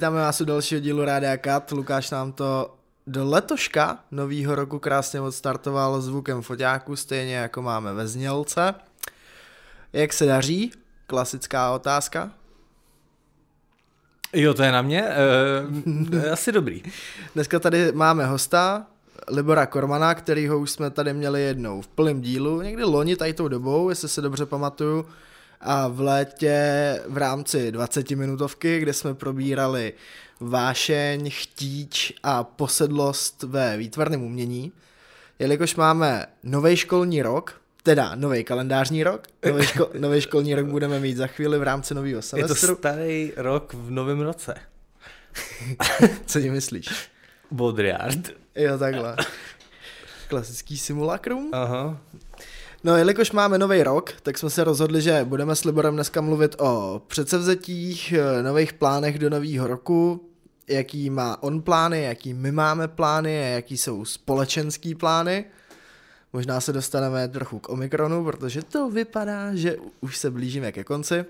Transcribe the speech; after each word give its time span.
Vítáme 0.00 0.20
vás 0.20 0.40
u 0.40 0.44
dalšího 0.44 0.80
dílu 0.80 1.04
Rádia 1.04 1.36
Kat. 1.36 1.70
Lukáš 1.70 2.10
nám 2.10 2.32
to 2.32 2.74
do 3.06 3.24
letoška 3.24 3.98
novýho 4.10 4.54
roku 4.54 4.78
krásně 4.78 5.20
odstartoval 5.20 6.00
zvukem 6.00 6.42
foťáku, 6.42 6.96
stejně 6.96 7.34
jako 7.34 7.62
máme 7.62 7.92
ve 7.92 8.08
znělce. 8.08 8.74
Jak 9.92 10.12
se 10.12 10.26
daří? 10.26 10.72
Klasická 11.06 11.70
otázka. 11.70 12.30
Jo, 14.32 14.54
to 14.54 14.62
je 14.62 14.72
na 14.72 14.82
mě? 14.82 15.04
E, 16.22 16.30
asi 16.32 16.52
dobrý. 16.52 16.82
Dneska 17.34 17.58
tady 17.58 17.92
máme 17.92 18.26
hosta, 18.26 18.86
Libora 19.28 19.66
Kormana, 19.66 20.14
kterýho 20.14 20.58
už 20.58 20.70
jsme 20.70 20.90
tady 20.90 21.14
měli 21.14 21.42
jednou 21.42 21.80
v 21.82 21.88
plném 21.88 22.20
dílu, 22.20 22.62
někdy 22.62 22.84
loni 22.84 23.16
tady 23.16 23.32
tou 23.32 23.48
dobou, 23.48 23.90
jestli 23.90 24.08
se 24.08 24.20
dobře 24.20 24.46
pamatuju, 24.46 25.06
a 25.60 25.88
v 25.88 26.00
létě 26.00 26.56
v 27.08 27.16
rámci 27.16 27.72
20 27.72 28.10
minutovky, 28.10 28.80
kde 28.80 28.92
jsme 28.92 29.14
probírali 29.14 29.92
vášeň, 30.40 31.30
chtíč 31.30 32.12
a 32.22 32.44
posedlost 32.44 33.42
ve 33.42 33.76
výtvarném 33.76 34.22
umění. 34.22 34.72
Jelikož 35.38 35.76
máme 35.76 36.26
nový 36.42 36.76
školní 36.76 37.22
rok, 37.22 37.60
teda 37.82 38.14
nový 38.14 38.44
kalendářní 38.44 39.04
rok, 39.04 39.26
nový, 39.46 39.66
ško, 39.66 39.90
nový 39.98 40.20
školní 40.20 40.54
rok 40.54 40.66
budeme 40.66 41.00
mít 41.00 41.16
za 41.16 41.26
chvíli 41.26 41.58
v 41.58 41.62
rámci 41.62 41.94
nového 41.94 42.22
semestru. 42.22 42.54
Je 42.54 42.68
to 42.68 42.78
starý 42.78 43.32
rok 43.36 43.74
v 43.74 43.90
novém 43.90 44.20
roce. 44.20 44.54
Co 46.26 46.40
ti 46.40 46.50
myslíš? 46.50 46.88
Bodriard. 47.50 48.30
Jo, 48.54 48.78
takhle. 48.78 49.16
Klasický 50.28 50.78
simulakrum. 50.78 51.50
Aha. 51.52 52.00
No, 52.84 52.96
jelikož 52.96 53.32
máme 53.32 53.58
nový 53.58 53.82
rok, 53.82 54.12
tak 54.22 54.38
jsme 54.38 54.50
se 54.50 54.64
rozhodli, 54.64 55.02
že 55.02 55.24
budeme 55.24 55.56
s 55.56 55.64
Liborem 55.64 55.94
dneska 55.94 56.20
mluvit 56.20 56.56
o 56.60 57.02
předsevzetích, 57.06 58.12
eh, 58.12 58.42
nových 58.42 58.72
plánech 58.72 59.18
do 59.18 59.30
nového 59.30 59.66
roku, 59.66 60.30
jaký 60.68 61.10
má 61.10 61.42
on 61.42 61.62
plány, 61.62 62.02
jaký 62.02 62.34
my 62.34 62.52
máme 62.52 62.88
plány 62.88 63.42
a 63.42 63.46
jaký 63.46 63.78
jsou 63.78 64.04
společenský 64.04 64.94
plány. 64.94 65.44
Možná 66.32 66.60
se 66.60 66.72
dostaneme 66.72 67.28
trochu 67.28 67.58
k 67.58 67.68
Omikronu, 67.68 68.24
protože 68.24 68.62
to 68.62 68.90
vypadá, 68.90 69.54
že 69.54 69.76
už 70.00 70.16
se 70.16 70.30
blížíme 70.30 70.72
ke 70.72 70.84
konci, 70.84 71.24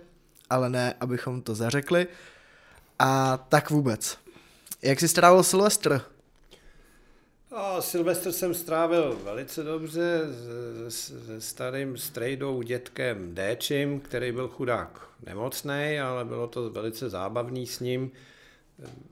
ale 0.50 0.70
ne, 0.70 0.94
abychom 1.00 1.42
to 1.42 1.54
zařekli. 1.54 2.06
A 2.98 3.36
tak 3.48 3.70
vůbec. 3.70 4.18
Jak 4.82 5.00
jsi 5.00 5.08
strávil 5.08 5.42
Silvestr? 5.42 6.02
A 7.52 7.80
Silvestr 7.82 8.32
jsem 8.32 8.54
strávil 8.54 9.18
velice 9.24 9.62
dobře 9.62 10.20
se 10.88 11.40
starým 11.40 11.96
strejdou 11.96 12.62
dětkem 12.62 13.34
Déčim, 13.34 14.00
který 14.00 14.32
byl 14.32 14.48
chudák 14.48 15.08
nemocný, 15.26 16.00
ale 16.02 16.24
bylo 16.24 16.46
to 16.46 16.70
velice 16.70 17.10
zábavný 17.10 17.66
s 17.66 17.80
ním. 17.80 18.10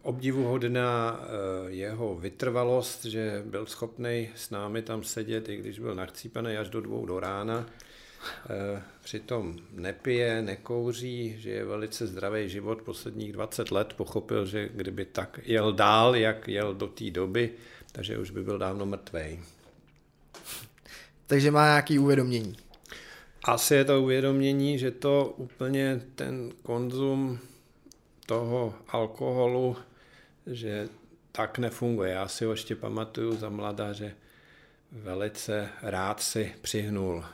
Obdivuhodná 0.03 1.21
eh, 1.21 1.71
jeho 1.71 2.15
vytrvalost, 2.15 3.05
že 3.05 3.43
byl 3.47 3.67
schopný 3.67 4.29
s 4.35 4.51
námi 4.51 4.83
tam 4.83 5.03
sedět, 5.03 5.49
i 5.49 5.57
když 5.57 5.79
byl 5.79 5.95
nachcípaný 5.95 6.57
až 6.57 6.69
do 6.69 6.81
dvou 6.81 7.07
do 7.07 7.21
rána. 7.21 7.67
Eh, 8.51 8.83
přitom 9.03 9.57
nepije, 9.73 10.43
nekouří, 10.43 11.35
že 11.39 11.51
je 11.51 11.65
velice 11.65 12.07
zdravý 12.07 12.49
život 12.49 12.83
posledních 12.83 13.33
20 13.33 13.71
let. 13.71 13.93
Pochopil, 13.97 14.47
že 14.47 14.69
kdyby 14.75 15.05
tak 15.05 15.41
jel 15.45 15.73
dál, 15.73 16.17
jak 16.17 16.49
jel 16.49 16.75
do 16.75 16.87
té 16.87 17.11
doby, 17.11 17.51
takže 17.93 18.19
už 18.19 18.31
by 18.31 18.43
byl 18.43 18.59
dávno 18.59 18.87
mrtvý. 18.87 19.41
Takže 21.27 21.51
má 21.51 21.65
nějaký 21.65 21.99
uvědomění. 21.99 22.57
Asi 23.45 23.75
je 23.75 23.85
to 23.85 24.03
uvědomění, 24.03 24.79
že 24.79 24.91
to 24.91 25.35
úplně 25.37 26.01
ten 26.15 26.53
konzum 26.63 27.39
toho 28.27 28.75
alkoholu, 28.89 29.77
že 30.47 30.89
tak 31.33 31.59
nefunguje. 31.59 32.13
Já 32.13 32.29
si 32.29 32.45
ho 32.45 32.51
ještě 32.51 32.77
pamatuju 32.77 33.37
za 33.37 33.49
mladá, 33.49 33.93
že 33.93 34.15
velice 34.93 35.69
rád 35.83 36.23
si 36.23 36.55
přihnul. 36.61 37.25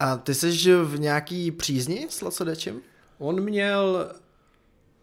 A 0.00 0.16
ty 0.16 0.34
jsi 0.34 0.74
v 0.84 0.98
nějaký 0.98 1.50
přízni 1.50 2.06
s 2.10 2.22
Lacodečem? 2.22 2.80
On 3.18 3.40
měl 3.40 4.14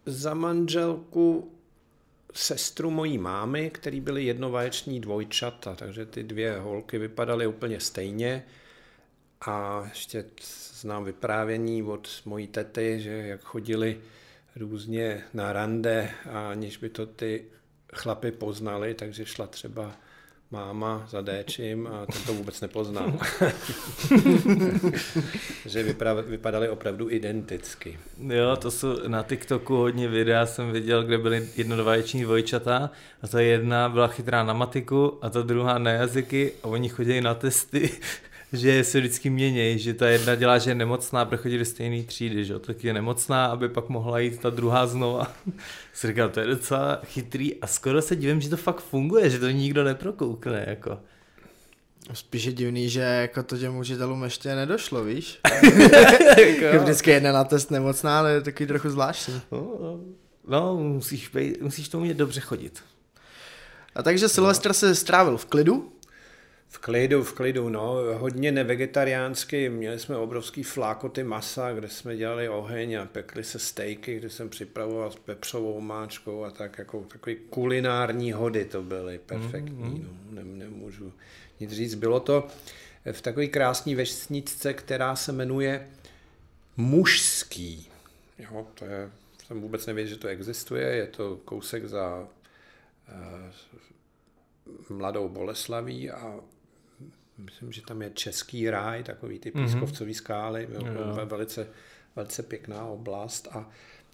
za 0.05 0.33
manželku 0.33 1.51
sestru 2.33 2.91
mojí 2.91 3.17
mámy, 3.17 3.69
který 3.69 4.01
byly 4.01 4.25
jednovaječní 4.25 4.99
dvojčata, 4.99 5.75
takže 5.75 6.05
ty 6.05 6.23
dvě 6.23 6.59
holky 6.59 6.97
vypadaly 6.97 7.47
úplně 7.47 7.79
stejně. 7.79 8.45
A 9.41 9.85
ještě 9.89 10.25
znám 10.73 11.03
vyprávění 11.03 11.83
od 11.83 12.09
mojí 12.25 12.47
tety, 12.47 12.99
že 13.01 13.11
jak 13.11 13.41
chodili 13.41 14.01
různě 14.55 15.23
na 15.33 15.53
rande 15.53 16.11
a 16.31 16.49
aniž 16.49 16.77
by 16.77 16.89
to 16.89 17.05
ty 17.05 17.45
chlapy 17.93 18.31
poznali, 18.31 18.93
takže 18.93 19.25
šla 19.25 19.47
třeba 19.47 19.95
máma 20.51 21.05
za 21.09 21.21
Déčím 21.21 21.87
a 21.87 22.05
ten 22.05 22.21
to 22.25 22.33
vůbec 22.33 22.61
nepoznal. 22.61 23.13
že 25.65 25.83
vypadaly 26.27 26.69
opravdu 26.69 27.11
identicky. 27.11 27.99
Jo, 28.19 28.55
to 28.55 28.71
jsou 28.71 29.07
na 29.07 29.23
TikToku 29.23 29.75
hodně 29.75 30.07
videa 30.07 30.45
jsem 30.45 30.71
viděl, 30.71 31.03
kde 31.03 31.17
byly 31.17 31.49
jednodvaječní 31.57 32.23
dvojčata 32.23 32.89
a 33.21 33.27
ta 33.27 33.39
jedna 33.39 33.89
byla 33.89 34.07
chytrá 34.07 34.43
na 34.43 34.53
matiku 34.53 35.17
a 35.21 35.29
ta 35.29 35.41
druhá 35.41 35.77
na 35.77 35.91
jazyky 35.91 36.53
a 36.63 36.67
oni 36.67 36.89
chodí 36.89 37.21
na 37.21 37.33
testy 37.33 37.89
že 38.53 38.83
se 38.83 38.99
vždycky 38.99 39.29
mění, 39.29 39.79
že 39.79 39.93
ta 39.93 40.09
jedna 40.09 40.35
dělá, 40.35 40.57
že 40.57 40.71
je 40.71 40.75
nemocná, 40.75 41.25
protože 41.25 41.41
chodí 41.41 41.57
do 41.57 41.65
stejné 41.65 42.03
třídy, 42.03 42.45
že 42.45 42.59
tak 42.59 42.83
je 42.83 42.93
nemocná, 42.93 43.45
aby 43.45 43.69
pak 43.69 43.89
mohla 43.89 44.19
jít 44.19 44.39
ta 44.39 44.49
druhá 44.49 44.87
znova. 44.87 45.31
Jsi 45.93 46.07
říkal, 46.07 46.29
to 46.29 46.39
je 46.39 46.47
docela 46.47 47.01
chytrý 47.05 47.61
a 47.61 47.67
skoro 47.67 48.01
se 48.01 48.15
divím, 48.15 48.41
že 48.41 48.49
to 48.49 48.57
fakt 48.57 48.81
funguje, 48.81 49.29
že 49.29 49.39
to 49.39 49.49
nikdo 49.49 49.83
neprokoukne, 49.83 50.65
jako. 50.67 50.99
Spíš 52.13 52.43
je 52.43 52.51
divný, 52.51 52.89
že 52.89 52.99
jako 52.99 53.43
to 53.43 53.57
těm 53.57 53.77
učitelům 53.77 54.23
ještě 54.23 54.55
nedošlo, 54.55 55.03
víš? 55.03 55.39
jako 56.37 56.83
vždycky 56.83 57.11
jedna 57.11 57.31
na 57.31 57.43
test 57.43 57.71
nemocná, 57.71 58.19
ale 58.19 58.31
je 58.31 58.41
taky 58.41 58.67
trochu 58.67 58.89
zvláštní. 58.89 59.41
No, 59.51 59.99
no 60.47 60.77
musíš, 60.77 61.29
být, 61.29 61.61
musíš 61.61 61.89
to 61.89 61.97
umět 61.97 62.17
dobře 62.17 62.39
chodit. 62.39 62.83
A 63.95 64.03
takže 64.03 64.29
Silvestr 64.29 64.69
no. 64.69 64.73
se 64.73 64.95
strávil 64.95 65.37
v 65.37 65.45
klidu, 65.45 65.91
v 66.69 66.77
klidu, 66.77 67.23
v 67.23 67.33
klidu, 67.33 67.69
no. 67.69 67.93
Hodně 68.13 68.51
nevegetariánsky. 68.51 69.69
Měli 69.69 69.99
jsme 69.99 70.17
obrovský 70.17 70.63
flákoty 70.63 71.23
masa, 71.23 71.73
kde 71.73 71.89
jsme 71.89 72.17
dělali 72.17 72.49
oheň 72.49 72.95
a 72.95 73.05
pekli 73.05 73.43
se 73.43 73.59
stejky, 73.59 74.17
kde 74.17 74.29
jsem 74.29 74.49
připravoval 74.49 75.11
s 75.11 75.15
pepřovou 75.15 75.81
máčkou 75.81 76.43
a 76.43 76.51
tak 76.51 76.77
jako 76.77 77.03
takový 77.03 77.35
kulinární 77.35 78.31
hody 78.31 78.65
to 78.65 78.83
byly. 78.83 79.19
Perfektní, 79.25 79.83
mm-hmm. 79.83 80.05
no. 80.29 80.43
Ne, 80.43 80.43
nemůžu 80.43 81.13
nic 81.59 81.71
říct. 81.71 81.95
Bylo 81.95 82.19
to 82.19 82.47
v 83.11 83.21
takové 83.21 83.47
krásné 83.47 83.95
vesničce, 83.95 84.73
která 84.73 85.15
se 85.15 85.31
jmenuje 85.31 85.87
Mužský. 86.77 87.89
Jo, 88.39 88.67
to 88.73 88.85
je, 88.85 89.09
jsem 89.47 89.61
vůbec 89.61 89.85
nevěděl, 89.85 90.13
že 90.13 90.19
to 90.19 90.27
existuje. 90.27 90.87
Je 90.87 91.07
to 91.07 91.39
kousek 91.45 91.85
za 91.85 92.27
uh, 94.89 94.97
mladou 94.97 95.29
Boleslaví 95.29 96.11
a 96.11 96.39
myslím, 97.37 97.71
že 97.71 97.81
tam 97.81 98.01
je 98.01 98.09
Český 98.09 98.69
ráj, 98.69 99.03
takový 99.03 99.39
ty 99.39 99.51
mhm. 99.55 99.65
pískovcový 99.65 100.13
skály, 100.13 100.67
mm-hmm. 100.67 101.25
velice, 101.25 101.67
velice 102.15 102.43
pěkná 102.43 102.85
oblast 102.85 103.47
a 103.51 103.69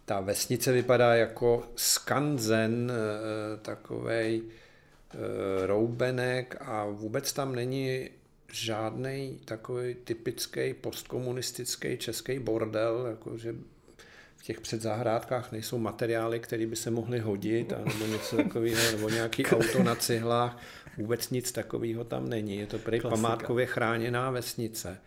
ta 0.05 0.19
vesnice 0.19 0.71
vypadá 0.71 1.15
jako 1.15 1.63
skanzen, 1.75 2.91
eh, 2.91 3.57
takovej 3.57 4.41
eh, 4.43 5.67
roubenek 5.67 6.55
a 6.61 6.85
vůbec 6.85 7.33
tam 7.33 7.55
není 7.55 8.09
žádný 8.51 9.39
takový 9.45 9.95
typický 10.03 10.73
postkomunistický 10.73 11.97
český 11.97 12.39
bordel, 12.39 13.05
jakože 13.09 13.55
v 14.37 14.43
těch 14.43 14.61
předzahrádkách 14.61 15.51
nejsou 15.51 15.77
materiály, 15.77 16.39
které 16.39 16.65
by 16.65 16.75
se 16.75 16.91
mohly 16.91 17.19
hodit, 17.19 17.73
nebo 17.85 18.05
něco 18.05 18.37
takového, 18.37 18.91
nebo 18.91 19.09
nějaký 19.09 19.45
auto 19.51 19.83
na 19.83 19.95
cihlách. 19.95 20.57
Vůbec 20.97 21.29
nic 21.29 21.51
takového 21.51 22.03
tam 22.03 22.29
není. 22.29 22.57
Je 22.57 22.67
to 22.67 22.79
prý 22.79 23.01
památkově 23.01 23.65
chráněná 23.65 24.31
vesnice. 24.31 24.97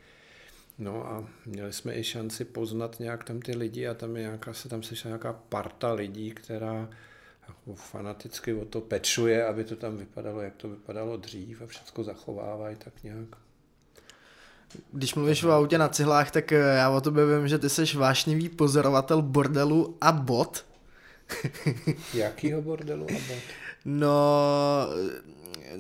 No 0.79 1.07
a 1.07 1.29
měli 1.47 1.73
jsme 1.73 1.95
i 1.95 2.05
šanci 2.05 2.45
poznat 2.45 3.01
nějak 3.01 3.25
tam 3.25 3.41
ty 3.41 3.57
lidi 3.57 3.89
a 3.89 3.95
tam 3.95 4.17
je 4.17 4.23
nějaká, 4.23 4.53
se 4.53 4.69
tam 4.69 4.83
sešla 4.83 5.09
nějaká 5.09 5.33
parta 5.33 5.93
lidí, 5.93 6.31
která 6.31 6.89
jako 7.49 7.75
fanaticky 7.75 8.55
o 8.55 8.65
to 8.65 8.81
pečuje, 8.81 9.47
aby 9.47 9.65
to 9.65 9.77
tam 9.77 9.97
vypadalo, 9.97 10.41
jak 10.41 10.55
to 10.57 10.69
vypadalo 10.69 11.17
dřív 11.17 11.63
a 11.63 11.67
všechno 11.67 12.05
zachovávají 12.05 12.77
tak 12.77 13.03
nějak. 13.03 13.29
Když 14.93 15.15
mluvíš 15.15 15.45
o 15.45 15.51
autě 15.51 15.79
na 15.79 15.89
cihlách, 15.89 16.31
tak 16.31 16.53
eh, 16.53 16.57
já 16.57 16.91
o 16.91 17.01
tobě 17.01 17.27
vím, 17.27 17.49
že 17.49 17.59
ty 17.59 17.69
jsi 17.69 17.97
vášnivý 17.97 18.49
pozorovatel 18.49 19.23
bordelu 19.23 19.97
a 20.01 20.13
bot. 20.13 20.67
Jakýho 22.15 22.63
bordelu 22.63 23.07
a 23.11 23.13
bot? 23.29 23.43
No, 23.89 24.89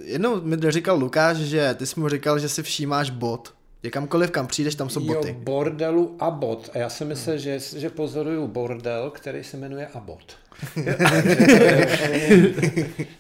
jednou 0.04 0.40
mi 0.40 0.56
říkal 0.68 0.98
Lukáš, 0.98 1.36
že 1.36 1.74
ty 1.74 1.86
jsi 1.86 2.00
mu 2.00 2.08
říkal, 2.08 2.38
že 2.38 2.48
si 2.48 2.62
všímáš 2.62 3.10
bot. 3.10 3.54
Že 3.84 3.90
kamkoliv, 3.90 4.30
kam 4.30 4.46
přijdeš, 4.46 4.74
tam 4.74 4.90
jsou 4.90 5.00
boty. 5.00 5.28
Jo, 5.28 5.34
bordelu 5.38 6.16
a 6.18 6.30
bot. 6.30 6.70
A 6.74 6.78
já 6.78 6.88
si 6.88 7.04
myslím, 7.04 7.38
že, 7.38 7.58
že 7.76 7.90
pozoruju 7.90 8.46
bordel, 8.46 9.10
který 9.10 9.44
se 9.44 9.56
jmenuje 9.56 9.86
Abot. 9.86 10.36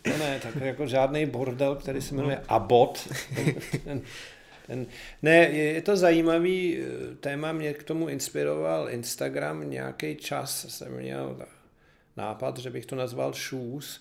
to 0.02 0.10
ne, 0.18 0.40
tak 0.42 0.56
jako 0.60 0.86
žádný 0.86 1.26
bordel, 1.26 1.74
který 1.74 2.02
se 2.02 2.14
jmenuje 2.14 2.40
Abot. 2.48 3.08
Ten, 3.84 4.00
ten, 4.66 4.86
ne, 5.22 5.36
je 5.36 5.82
to 5.82 5.96
zajímavý 5.96 6.78
eh, 6.78 7.14
téma, 7.14 7.52
mě 7.52 7.74
k 7.74 7.82
tomu 7.82 8.08
inspiroval 8.08 8.90
Instagram, 8.90 9.70
nějaký 9.70 10.16
čas 10.16 10.66
jsem 10.68 10.92
měl 10.92 11.36
nápad, 12.16 12.58
že 12.58 12.70
bych 12.70 12.86
to 12.86 12.96
nazval 12.96 13.32
shoes. 13.32 14.00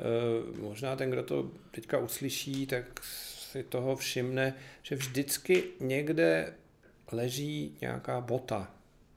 Eh, 0.00 0.60
možná 0.60 0.96
ten, 0.96 1.10
kdo 1.10 1.22
to 1.22 1.50
teďka 1.70 1.98
uslyší, 1.98 2.66
tak 2.66 2.84
si 3.52 3.62
toho 3.62 3.96
všimne, 3.96 4.54
že 4.82 4.96
vždycky 4.96 5.64
někde 5.80 6.54
leží 7.12 7.76
nějaká 7.80 8.20
bota, 8.20 8.74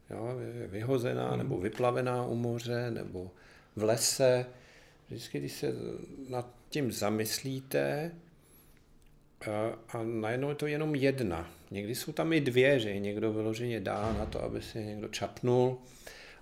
jo, 0.10 0.36
vyhozená 0.68 1.30
hmm. 1.30 1.38
nebo 1.38 1.58
vyplavená 1.58 2.26
u 2.26 2.36
moře 2.36 2.92
nebo 2.92 3.32
v 3.76 3.84
lese. 3.84 4.46
Vždycky, 5.08 5.40
když 5.40 5.52
se 5.52 5.74
nad 6.30 6.50
tím 6.70 6.92
zamyslíte, 6.92 8.12
a, 9.52 9.80
a 9.98 10.04
najednou 10.04 10.50
je 10.50 10.56
to 10.56 10.68
jenom 10.68 10.96
jedna. 10.96 11.52
Někdy 11.72 11.96
jsou 11.96 12.12
tam 12.12 12.34
i 12.34 12.42
dvě, 12.42 12.80
že 12.80 13.00
někdo 13.00 13.34
vyloženě 13.34 13.80
dá 13.80 14.14
na 14.14 14.26
to, 14.26 14.44
aby 14.44 14.62
si 14.62 14.86
někdo 14.86 15.08
čapnul, 15.08 15.78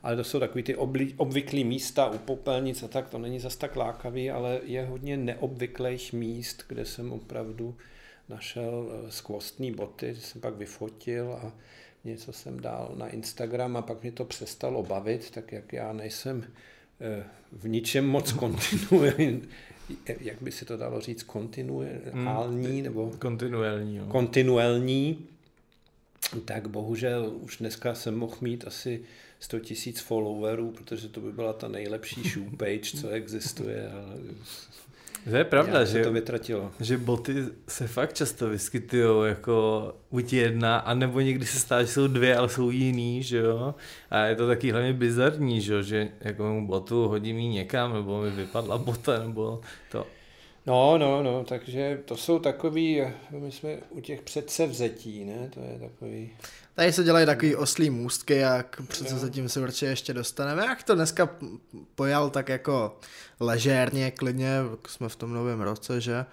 ale 0.03 0.15
to 0.15 0.23
jsou 0.23 0.39
takový 0.39 0.63
ty 0.63 0.75
obli, 0.75 1.13
obvyklý 1.17 1.63
místa 1.63 2.09
u 2.09 2.17
popelnic 2.17 2.83
a 2.83 2.87
tak, 2.87 3.09
to 3.09 3.17
není 3.17 3.39
zas 3.39 3.55
tak 3.55 3.75
lákavý, 3.75 4.31
ale 4.31 4.59
je 4.63 4.85
hodně 4.85 5.17
neobvyklých 5.17 6.13
míst, 6.13 6.63
kde 6.67 6.85
jsem 6.85 7.11
opravdu 7.11 7.75
našel 8.29 8.89
eh, 8.91 9.11
skvostní 9.11 9.71
boty, 9.71 10.15
jsem 10.15 10.41
pak 10.41 10.55
vyfotil 10.55 11.33
a 11.33 11.51
něco 12.03 12.33
jsem 12.33 12.59
dal 12.59 12.93
na 12.97 13.07
Instagram 13.07 13.77
a 13.77 13.81
pak 13.81 14.01
mě 14.01 14.11
to 14.11 14.25
přestalo 14.25 14.83
bavit, 14.83 15.31
tak 15.31 15.51
jak 15.51 15.73
já 15.73 15.93
nejsem 15.93 16.43
eh, 17.01 17.23
v 17.51 17.67
ničem 17.67 18.07
moc 18.07 18.31
kontinuální, 18.41 19.41
jak 20.19 20.41
by 20.41 20.51
se 20.51 20.65
to 20.65 20.77
dalo 20.77 21.01
říct, 21.01 21.23
kontinuální 21.23 22.67
hmm, 22.73 22.83
nebo 22.83 23.11
kontinuální, 23.19 23.97
jo. 23.97 24.05
kontinuální, 24.05 25.27
tak 26.45 26.67
bohužel 26.67 27.33
už 27.41 27.57
dneska 27.57 27.95
jsem 27.95 28.17
mohl 28.17 28.37
mít 28.41 28.67
asi 28.67 29.01
100 29.41 29.59
tisíc 29.59 29.99
followerů, 29.99 30.71
protože 30.71 31.09
to 31.09 31.19
by 31.19 31.31
byla 31.31 31.53
ta 31.53 31.67
nejlepší 31.67 32.29
shoe 32.29 32.49
page, 32.57 32.97
co 33.01 33.09
existuje, 33.09 33.91
ale 33.91 34.17
to 35.29 35.35
je 35.35 35.43
pravda, 35.43 35.85
že, 35.85 36.03
to 36.03 36.11
vytratilo. 36.11 36.71
že 36.79 36.97
boty 36.97 37.45
se 37.67 37.87
fakt 37.87 38.13
často 38.13 38.49
vyskytují 38.49 39.29
jako 39.29 39.95
buď 40.11 40.33
jedna, 40.33 40.77
anebo 40.77 41.21
někdy 41.21 41.45
se 41.45 41.59
stává, 41.59 41.83
že 41.83 41.87
jsou 41.87 42.07
dvě, 42.07 42.37
ale 42.37 42.49
jsou 42.49 42.69
jiný, 42.69 43.23
že 43.23 43.37
jo. 43.37 43.75
A 44.09 44.25
je 44.25 44.35
to 44.35 44.47
taky 44.47 44.71
hlavně 44.71 44.93
bizarní, 44.93 45.61
že 45.61 45.73
jo, 45.73 45.81
že 45.81 46.09
jako 46.21 46.43
mu 46.43 46.67
botu 46.67 47.07
hodím 47.07 47.37
jí 47.37 47.49
někam, 47.49 47.93
nebo 47.93 48.21
mi 48.21 48.29
vypadla 48.29 48.77
bota, 48.77 49.23
nebo 49.23 49.61
to. 49.91 50.07
No, 50.65 50.97
no, 50.97 51.23
no, 51.23 51.43
takže 51.43 51.99
to 52.05 52.17
jsou 52.17 52.39
takový, 52.39 53.03
my 53.31 53.51
jsme 53.51 53.77
u 53.89 53.99
těch 53.99 54.21
předsevzetí, 54.21 55.25
ne, 55.25 55.49
to 55.53 55.59
je 55.59 55.89
takový... 55.89 56.31
Tady 56.75 56.93
se 56.93 57.03
dělají 57.03 57.25
takový 57.25 57.55
oslý 57.55 57.89
můstky, 57.89 58.35
jak 58.35 58.81
přece 58.87 59.17
zatím 59.17 59.49
se 59.49 59.59
určitě 59.59 59.85
ještě 59.85 60.13
dostaneme. 60.13 60.65
Jak 60.65 60.83
to 60.83 60.95
dneska 60.95 61.29
pojal 61.95 62.29
tak 62.29 62.49
jako 62.49 62.99
ležérně, 63.39 64.11
klidně, 64.11 64.57
jsme 64.87 65.09
v 65.09 65.15
tom 65.15 65.33
novém 65.33 65.61
roce, 65.61 66.01
že? 66.01 66.25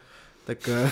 Tak... 0.44 0.68
Eh, 0.68 0.90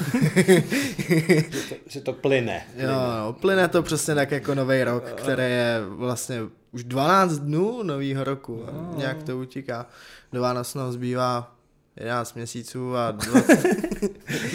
že, 1.49 1.63
to, 1.69 1.75
že 1.87 2.01
to 2.01 2.13
plyne. 2.13 2.67
Jo, 2.77 2.89
no, 2.89 3.33
plyne 3.33 3.69
to 3.69 3.83
přesně 3.83 4.15
tak 4.15 4.31
jako 4.31 4.55
nový 4.55 4.85
rok, 4.85 5.05
který 5.05 5.43
je 5.43 5.81
vlastně 5.89 6.41
už 6.73 6.85
12 6.85 7.33
dnů 7.39 7.83
novýho 7.83 8.25
roku. 8.25 8.67
No. 8.73 8.95
Nějak 8.97 9.23
to 9.23 9.39
utíká. 9.39 9.87
Do 10.33 10.41
Vánoc 10.41 10.75
nám 10.75 10.93
zbývá 10.93 11.56
11 11.97 12.35
měsíců 12.35 12.97
a 12.97 13.11
20... 13.31 13.65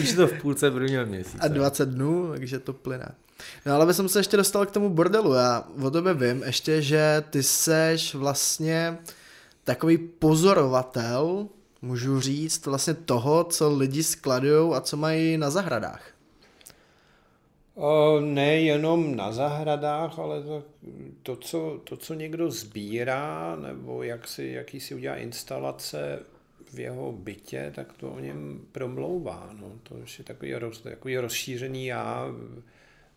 už 0.00 0.12
to 0.12 0.26
v 0.26 0.40
půlce 0.40 0.70
prvního 0.70 1.06
měsíce. 1.06 1.38
A 1.40 1.48
20 1.48 1.88
dnů, 1.88 2.32
takže 2.32 2.58
to 2.58 2.72
plyne. 2.72 3.14
No 3.66 3.74
ale 3.74 3.86
bych 3.86 3.96
se 4.06 4.18
ještě 4.18 4.36
dostal 4.36 4.66
k 4.66 4.70
tomu 4.70 4.88
bordelu. 4.88 5.34
Já 5.34 5.64
o 5.82 5.90
tobě 5.90 6.14
vím 6.14 6.42
ještě, 6.46 6.82
že 6.82 7.24
ty 7.30 7.42
seš 7.42 8.14
vlastně 8.14 8.98
takový 9.64 9.98
pozorovatel, 9.98 11.48
můžu 11.82 12.20
říct, 12.20 12.66
vlastně 12.66 12.94
toho, 12.94 13.44
co 13.44 13.76
lidi 13.76 14.02
skladují 14.02 14.74
a 14.74 14.80
co 14.80 14.96
mají 14.96 15.38
na 15.38 15.50
zahradách. 15.50 16.02
O, 17.74 18.20
ne 18.20 18.60
jenom 18.60 19.16
na 19.16 19.32
zahradách, 19.32 20.18
ale 20.18 20.42
to, 20.42 20.62
to, 21.22 21.36
co, 21.36 21.80
to, 21.84 21.96
co 21.96 22.14
někdo 22.14 22.50
sbírá, 22.50 23.56
nebo 23.56 24.02
jak 24.02 24.28
si, 24.28 24.44
jaký 24.44 24.80
si 24.80 24.94
udělá 24.94 25.16
instalace 25.16 26.18
v 26.72 26.80
jeho 26.80 27.12
bytě, 27.12 27.72
tak 27.74 27.92
to 27.92 28.10
o 28.10 28.20
něm 28.20 28.66
promlouvá. 28.72 29.50
No. 29.60 29.80
To 29.82 29.98
je 29.98 30.24
takový, 30.24 30.54
roz, 30.54 30.80
takový 30.80 31.16
rozšířený 31.16 31.86
já 31.86 32.26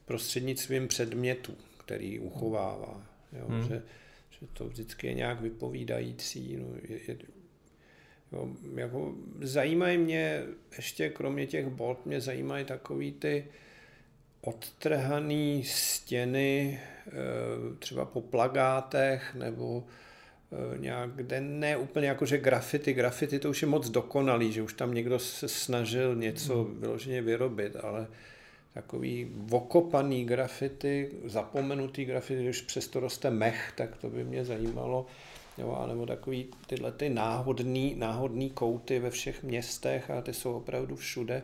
prostřednictvím 0.05 0.87
předmětu, 0.87 1.55
který 1.77 2.19
uchovává. 2.19 3.07
Jo? 3.39 3.45
Hmm. 3.47 3.63
Že, 3.63 3.81
že 4.29 4.47
to 4.53 4.67
vždycky 4.67 5.07
je 5.07 5.13
nějak 5.13 5.41
vypovídající. 5.41 6.57
No, 6.57 6.67
je, 6.89 6.99
je, 7.07 7.17
jo, 8.31 8.49
jako 8.75 9.15
zajímají 9.41 9.97
mě, 9.97 10.43
ještě 10.75 11.09
kromě 11.09 11.47
těch 11.47 11.67
bod, 11.67 12.05
mě 12.05 12.21
zajímají 12.21 12.65
takový 12.65 13.11
ty 13.11 13.47
odtrhané 14.41 15.61
stěny, 15.63 16.79
eh, 17.07 17.11
třeba 17.79 18.05
po 18.05 18.21
plagátech, 18.21 19.35
nebo 19.35 19.83
nějak, 20.77 21.09
kde 21.15 21.41
ne 21.41 21.77
úplně 21.77 22.07
jako, 22.07 22.25
že 22.25 22.37
grafity, 22.37 22.93
grafity 22.93 23.39
to 23.39 23.49
už 23.49 23.61
je 23.61 23.67
moc 23.67 23.89
dokonalý, 23.89 24.51
že 24.51 24.61
už 24.61 24.73
tam 24.73 24.93
někdo 24.93 25.19
se 25.19 25.47
snažil 25.47 26.15
něco 26.15 26.63
hmm. 26.63 26.79
vyloženě 26.79 27.21
vyrobit, 27.21 27.75
ale 27.75 28.07
takový 28.73 29.31
vokopaný 29.31 30.25
grafity, 30.25 31.11
zapomenutý 31.25 32.05
grafity, 32.05 32.43
když 32.43 32.61
přesto 32.61 32.99
roste 32.99 33.29
mech, 33.29 33.73
tak 33.75 33.97
to 33.97 34.09
by 34.09 34.23
mě 34.23 34.45
zajímalo. 34.45 35.05
Jo, 35.57 35.85
nebo 35.87 36.05
takový 36.05 36.45
tyhle 36.67 36.91
ty 36.91 37.09
náhodný, 37.09 37.95
náhodný 37.95 38.49
kouty 38.49 38.99
ve 38.99 39.09
všech 39.09 39.43
městech 39.43 40.11
a 40.11 40.21
ty 40.21 40.33
jsou 40.33 40.53
opravdu 40.53 40.95
všude. 40.95 41.43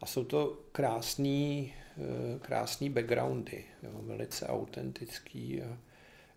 A 0.00 0.06
jsou 0.06 0.24
to 0.24 0.58
krásný, 0.72 1.72
eh, 1.98 2.38
krásný 2.38 2.90
backgroundy, 2.90 3.64
jo, 3.82 3.90
velice 3.92 4.46
autentický. 4.46 5.62
A 5.62 5.78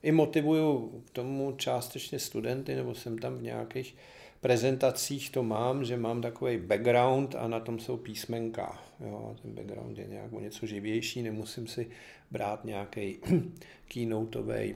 I 0.05 0.11
motivuju 0.11 1.01
k 1.05 1.09
tomu 1.09 1.51
částečně 1.57 2.19
studenty, 2.19 2.75
nebo 2.75 2.95
jsem 2.95 3.17
tam 3.17 3.35
v 3.35 3.41
nějakých 3.41 3.95
prezentacích 4.41 5.29
to 5.29 5.43
mám, 5.43 5.85
že 5.85 5.97
mám 5.97 6.21
takový 6.21 6.57
background 6.57 7.35
a 7.35 7.47
na 7.47 7.59
tom 7.59 7.79
jsou 7.79 7.97
písmenka. 7.97 8.83
Jo, 8.99 9.35
ten 9.41 9.51
background 9.51 9.97
je 9.97 10.07
nějak 10.07 10.33
o 10.33 10.39
něco 10.39 10.65
živější, 10.65 11.21
nemusím 11.21 11.67
si 11.67 11.87
brát 12.31 12.65
nějaký 12.65 13.17
keynoteový 13.87 14.75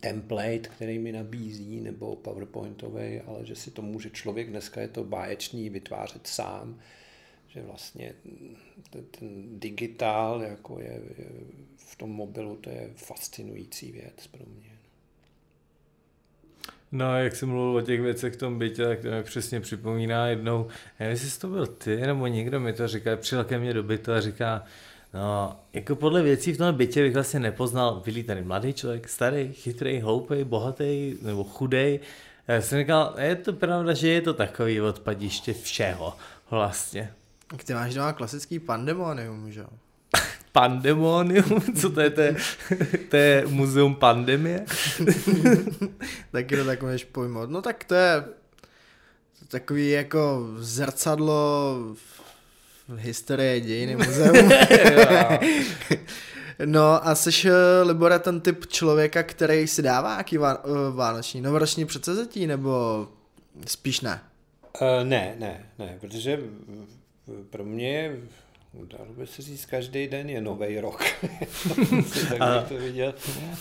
template, 0.00 0.58
který 0.58 0.98
mi 0.98 1.12
nabízí, 1.12 1.80
nebo 1.80 2.16
PowerPointový, 2.16 3.20
ale 3.20 3.46
že 3.46 3.54
si 3.56 3.70
to 3.70 3.82
může 3.82 4.10
člověk, 4.10 4.50
dneska 4.50 4.80
je 4.80 4.88
to 4.88 5.04
báječný, 5.04 5.70
vytvářet 5.70 6.26
sám, 6.26 6.80
že 7.48 7.62
vlastně 7.62 8.14
ten, 8.90 9.04
ten 9.04 9.58
digitál 9.60 10.42
jako 10.42 10.80
je, 10.80 11.00
je 11.18 11.26
v 11.86 11.96
tom 11.96 12.10
mobilu, 12.10 12.56
to 12.56 12.70
je 12.70 12.90
fascinující 12.96 13.92
věc 13.92 14.26
pro 14.26 14.44
mě. 14.46 14.70
No, 16.92 17.18
jak 17.18 17.36
jsem 17.36 17.48
mluvil 17.48 17.76
o 17.76 17.80
těch 17.80 18.00
věcech 18.00 18.34
v 18.34 18.36
tom 18.36 18.58
bytě, 18.58 18.84
tak 18.84 19.00
to 19.00 19.10
mi 19.10 19.22
přesně 19.22 19.60
připomíná 19.60 20.26
jednou, 20.26 20.66
nevím, 21.00 21.10
jestli 21.10 21.40
to 21.40 21.48
byl 21.48 21.66
ty, 21.66 21.96
nebo 21.96 22.26
někdo 22.26 22.60
mi 22.60 22.72
to 22.72 22.88
říká, 22.88 23.16
přijel 23.16 23.44
ke 23.44 23.58
mně 23.58 23.74
do 23.74 23.82
bytu 23.82 24.12
a 24.12 24.20
říká, 24.20 24.64
no, 25.14 25.56
jako 25.72 25.96
podle 25.96 26.22
věcí 26.22 26.52
v 26.52 26.58
tom 26.58 26.74
bytě 26.74 27.02
bych 27.02 27.14
vlastně 27.14 27.40
nepoznal, 27.40 28.02
byli 28.04 28.22
tady 28.22 28.42
mladý 28.42 28.72
člověk, 28.72 29.08
starý, 29.08 29.52
chytrý, 29.52 30.00
hloupý, 30.00 30.44
bohatý 30.44 31.16
nebo 31.22 31.44
chudej. 31.44 32.00
Já 32.48 32.60
jsem 32.60 32.78
říkal, 32.78 33.14
je 33.20 33.36
to 33.36 33.52
pravda, 33.52 33.94
že 33.94 34.08
je 34.08 34.20
to 34.20 34.34
takový 34.34 34.80
odpadiště 34.80 35.52
všeho 35.52 36.16
vlastně. 36.50 37.12
Ty 37.64 37.74
máš 37.74 37.94
doma 37.94 38.12
klasický 38.12 38.58
pandemonium, 38.58 39.52
že 39.52 39.60
jo? 39.60 39.68
Pandemonium? 40.54 41.60
Co 41.80 41.90
to 41.90 42.00
je? 42.00 42.10
To 42.10 42.20
je, 42.20 42.36
to 43.08 43.16
je 43.16 43.44
muzeum 43.46 43.94
pandemie? 43.94 44.64
Taky 46.32 46.56
to 46.56 46.64
tak 46.64 46.82
můžeš 46.82 47.04
pojmout. 47.04 47.50
No 47.50 47.62
tak 47.62 47.84
to 47.84 47.94
je 47.94 48.24
takový 49.48 49.90
jako 49.90 50.48
zrcadlo 50.56 51.76
v 52.88 52.96
historii 52.96 53.60
dějiny 53.60 53.96
muzeum. 53.96 54.48
no 56.64 57.06
a 57.06 57.14
jsi, 57.14 57.30
Libore, 57.82 58.18
ten 58.18 58.40
typ 58.40 58.66
člověka, 58.66 59.22
který 59.22 59.66
si 59.66 59.82
dává 59.82 60.10
nějaký 60.10 60.38
vá, 60.38 60.62
eh, 60.64 60.68
vánoční, 60.94 61.40
novoroční 61.40 61.84
předsezetí, 61.84 62.46
nebo 62.46 63.08
spíš 63.66 64.00
ne? 64.00 64.20
Uh, 64.80 65.08
ne, 65.08 65.34
ne, 65.38 65.66
ne, 65.78 65.96
protože 66.00 66.40
pro 67.50 67.64
mě 67.64 68.16
Dalo 68.82 69.12
by 69.12 69.26
se 69.26 69.42
říct, 69.42 69.66
každý 69.66 70.08
den 70.08 70.30
je 70.30 70.40
nový 70.40 70.80
rok. 70.80 71.04
tak 72.28 72.40
bych 72.40 72.68
to 72.68 72.76
viděl, 72.76 73.14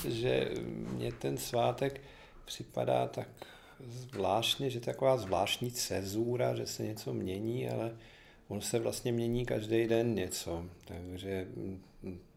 že 0.08 0.52
mně 0.66 1.12
ten 1.12 1.38
svátek 1.38 2.02
připadá 2.46 3.08
tak 3.08 3.28
zvláštně, 3.80 4.70
že 4.70 4.80
taková 4.80 5.18
zvláštní 5.18 5.72
cezura, 5.72 6.56
že 6.56 6.66
se 6.66 6.84
něco 6.84 7.14
mění, 7.14 7.70
ale 7.70 7.98
on 8.48 8.62
se 8.62 8.80
vlastně 8.80 9.12
mění 9.12 9.46
každý 9.46 9.88
den 9.88 10.16
něco. 10.16 10.66
Takže 10.86 11.48
mm, 11.56 11.82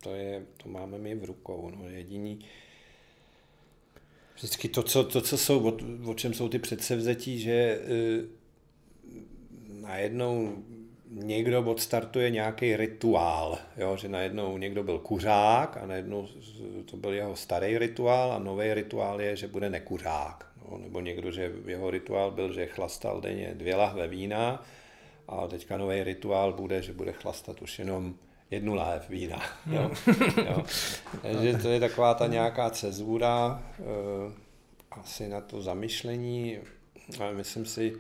to, 0.03 0.15
je, 0.15 0.47
to 0.63 0.69
máme 0.69 0.99
my 0.99 1.15
v 1.15 1.25
rukou. 1.25 1.71
No. 1.77 1.89
Jediný, 1.89 2.39
vždycky 4.35 4.69
to, 4.69 4.83
co, 4.83 5.05
to, 5.05 5.21
co 5.21 5.39
jsou, 5.39 5.69
o, 5.69 5.79
o 6.11 6.15
čem 6.15 6.35
jsou 6.35 6.49
ty 6.49 6.59
předsevzetí, 6.59 7.39
že 7.39 7.53
eh, 7.53 8.25
najednou 9.69 10.63
někdo 11.11 11.63
odstartuje 11.63 12.31
nějaký 12.31 12.77
rituál, 12.77 13.59
jo? 13.77 13.97
že 13.97 14.09
najednou 14.09 14.59
někdo 14.59 14.83
byl 14.83 14.99
kuřák 14.99 15.77
a 15.77 15.87
najednou 15.87 16.29
to 16.91 16.97
byl 16.97 17.13
jeho 17.13 17.37
starý 17.37 17.79
rituál 17.79 18.33
a 18.33 18.39
nový 18.39 18.75
rituál 18.75 19.21
je, 19.21 19.37
že 19.37 19.49
bude 19.49 19.71
nekuřák. 19.71 20.47
No? 20.71 20.79
Nebo 20.79 21.01
někdo, 21.01 21.31
že 21.31 21.53
jeho 21.67 21.91
rituál 21.91 22.31
byl, 22.31 22.53
že 22.53 22.67
chlastal 22.67 23.21
denně 23.21 23.55
dvě 23.55 23.77
lahve 23.77 24.09
vína 24.09 24.65
a 25.29 25.47
teďka 25.47 25.77
nový 25.77 26.03
rituál 26.03 26.53
bude, 26.53 26.83
že 26.83 26.93
bude 26.93 27.13
chlastat 27.13 27.63
už 27.63 27.79
jenom 27.79 28.15
jednu 28.51 28.75
láhev 28.75 29.11
vína. 29.11 29.43
Jo? 29.71 29.91
Jo? 30.47 30.65
Takže 31.23 31.59
to 31.63 31.69
je 31.69 31.81
taková 31.81 32.15
ta 32.15 32.27
nějaká 32.27 32.71
cezura, 32.71 33.63
eh, 33.79 34.33
asi 34.91 35.29
na 35.29 35.41
to 35.41 35.63
zamyšlení, 35.63 36.59
ale 37.21 37.35
myslím 37.35 37.67
si, 37.67 37.97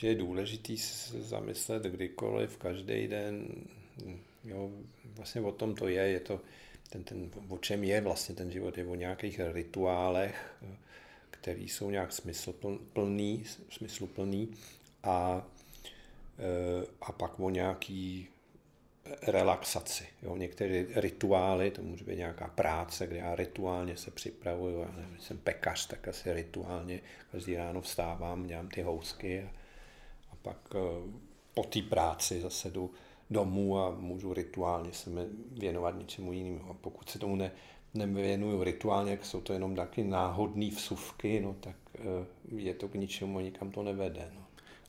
že 0.00 0.08
je 0.08 0.14
důležitý 0.14 0.76
zamyslet 1.18 1.82
kdykoliv, 1.82 2.56
každý 2.56 3.08
den, 3.08 3.48
jo, 4.44 4.70
vlastně 5.04 5.40
o 5.40 5.52
tom 5.52 5.74
to 5.74 5.88
je, 5.88 6.02
je 6.02 6.20
to, 6.20 6.40
ten, 6.90 7.04
ten, 7.04 7.30
o 7.48 7.58
čem 7.58 7.84
je 7.84 8.00
vlastně 8.00 8.34
ten 8.34 8.50
život, 8.50 8.78
je 8.78 8.86
o 8.86 8.94
nějakých 8.94 9.40
rituálech, 9.52 10.54
který 11.30 11.68
jsou 11.68 11.90
nějak 11.90 12.12
smysluplný, 12.12 13.44
smysluplný 13.70 14.48
a, 15.02 15.46
eh, 16.38 16.86
a 17.00 17.12
pak 17.12 17.40
o 17.40 17.50
nějaký 17.50 18.28
relaxaci. 19.22 20.06
Jo? 20.22 20.36
Některé 20.36 20.84
rituály, 20.94 21.70
to 21.70 21.82
může 21.82 22.04
být 22.04 22.16
nějaká 22.16 22.48
práce, 22.48 23.06
kde 23.06 23.16
já 23.16 23.34
rituálně 23.34 23.96
se 23.96 24.10
připravuju, 24.10 24.80
já 24.80 24.90
nevím, 24.96 25.20
jsem 25.20 25.38
pekař, 25.38 25.86
tak 25.86 26.08
asi 26.08 26.32
rituálně 26.32 27.00
každý 27.32 27.56
ráno 27.56 27.80
vstávám, 27.80 28.46
dělám 28.46 28.68
ty 28.68 28.82
housky 28.82 29.42
a 29.42 29.59
pak 30.42 30.56
eh, 30.74 30.78
po 31.54 31.62
té 31.62 31.82
práci 31.82 32.40
zase 32.40 32.70
jdu 32.70 32.90
domů 33.30 33.78
a 33.78 33.90
můžu 33.90 34.34
rituálně 34.34 34.92
se 34.92 35.10
věnovat 35.52 35.98
něčemu 35.98 36.32
jinému. 36.32 36.70
A 36.70 36.74
pokud 36.74 37.08
se 37.08 37.18
tomu 37.18 37.36
ne, 37.36 37.50
nevěnuju 37.94 38.64
rituálně, 38.64 39.10
jak 39.10 39.24
jsou 39.24 39.40
to 39.40 39.52
jenom 39.52 39.76
taky 39.76 40.04
náhodné 40.04 40.70
vsuvky, 40.70 41.40
no 41.40 41.56
tak 41.60 41.76
eh, 41.94 42.26
je 42.56 42.74
to 42.74 42.88
k 42.88 42.94
ničemu 42.94 43.38
a 43.38 43.42
nikam 43.42 43.70
to 43.70 43.82
nevede. 43.82 44.30
No. 44.34 44.40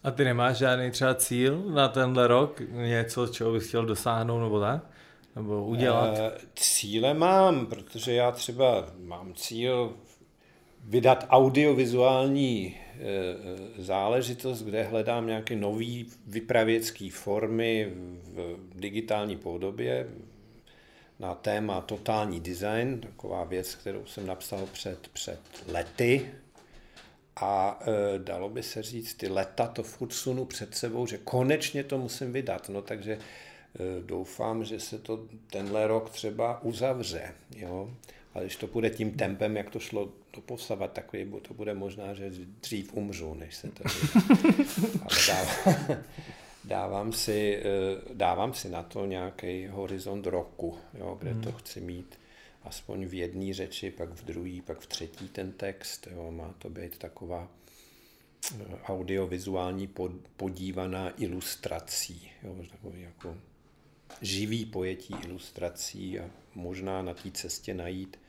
A 0.03 0.11
ty 0.11 0.23
nemáš 0.23 0.57
žádný 0.57 0.91
třeba 0.91 1.15
cíl 1.15 1.63
na 1.73 1.87
tenhle 1.87 2.27
rok? 2.27 2.61
Něco, 2.71 3.27
čeho 3.27 3.51
bys 3.51 3.67
chtěl 3.67 3.85
dosáhnout 3.85 4.39
nebo 4.39 4.59
tak? 4.59 4.83
Nebo 5.35 5.65
udělat? 5.65 6.13
Eh, 6.17 6.31
Cíle 6.55 7.13
mám, 7.13 7.65
protože 7.65 8.13
já 8.13 8.31
třeba 8.31 8.85
mám 8.99 9.33
cíl 9.33 9.93
vydat 10.83 11.25
audiovizuální 11.29 12.77
záležitost, 13.77 14.63
kde 14.63 14.83
hledám 14.83 15.27
nějaké 15.27 15.55
nové 15.55 16.03
vypravěcké 16.27 17.09
formy 17.11 17.91
v 18.23 18.59
digitální 18.75 19.37
podobě 19.37 20.07
na 21.21 21.35
téma 21.35 21.81
totální 21.81 22.39
design, 22.39 22.99
taková 22.99 23.43
věc, 23.43 23.75
kterou 23.75 24.05
jsem 24.05 24.27
napsal 24.27 24.67
před, 24.71 25.07
před 25.07 25.39
lety. 25.67 26.31
A 27.35 27.79
e, 27.81 28.19
dalo 28.19 28.49
by 28.49 28.63
se 28.63 28.83
říct, 28.83 29.13
ty 29.13 29.27
leta 29.27 29.67
to 29.67 29.83
furt 29.83 30.13
sunu 30.13 30.45
před 30.45 30.75
sebou, 30.75 31.07
že 31.07 31.17
konečně 31.17 31.83
to 31.83 31.97
musím 31.97 32.33
vydat. 32.33 32.69
No 32.69 32.81
takže 32.81 33.13
e, 33.13 33.19
doufám, 34.01 34.63
že 34.63 34.79
se 34.79 34.99
to 34.99 35.25
tenhle 35.49 35.87
rok 35.87 36.09
třeba 36.09 36.63
uzavře. 36.63 37.33
Jo? 37.55 37.93
Ale 38.33 38.43
když 38.43 38.55
to 38.55 38.67
půjde 38.67 38.89
tím 38.89 39.11
tempem, 39.11 39.57
jak 39.57 39.69
to 39.69 39.79
šlo 39.79 40.09
doposavat, 40.33 40.93
tak 40.93 41.11
to 41.41 41.53
bude 41.53 41.73
možná, 41.73 42.13
že 42.13 42.31
dřív 42.61 42.93
umřu, 42.93 43.33
než 43.33 43.55
se 43.55 43.67
to 43.67 43.83
Ale 45.01 45.19
dávám, 45.27 46.03
dávám, 46.63 47.13
si, 47.13 47.63
e, 47.63 48.13
dávám 48.13 48.53
si 48.53 48.69
na 48.69 48.83
to 48.83 49.05
nějaký 49.05 49.67
horizont 49.67 50.27
roku, 50.27 50.77
jo, 50.93 51.17
kde 51.21 51.35
to 51.35 51.51
chci 51.51 51.81
mít 51.81 52.21
aspoň 52.63 53.05
v 53.05 53.13
jedné 53.13 53.53
řeči, 53.53 53.91
pak 53.91 54.09
v 54.09 54.25
druhé, 54.25 54.61
pak 54.65 54.79
v 54.79 54.87
třetí 54.87 55.27
ten 55.27 55.51
text. 55.51 56.07
Jo, 56.11 56.31
má 56.31 56.53
to 56.59 56.69
být 56.69 56.97
taková 56.97 57.47
eh, 58.51 58.77
audiovizuální 58.83 59.87
pod, 59.87 60.11
podívaná 60.37 61.21
ilustrací, 61.21 62.31
jo, 62.43 62.55
takový 62.71 63.01
jako 63.01 63.37
živý 64.21 64.65
pojetí 64.65 65.15
ilustrací 65.27 66.19
a 66.19 66.23
možná 66.55 67.01
na 67.01 67.13
té 67.13 67.31
cestě 67.31 67.73
najít 67.73 68.19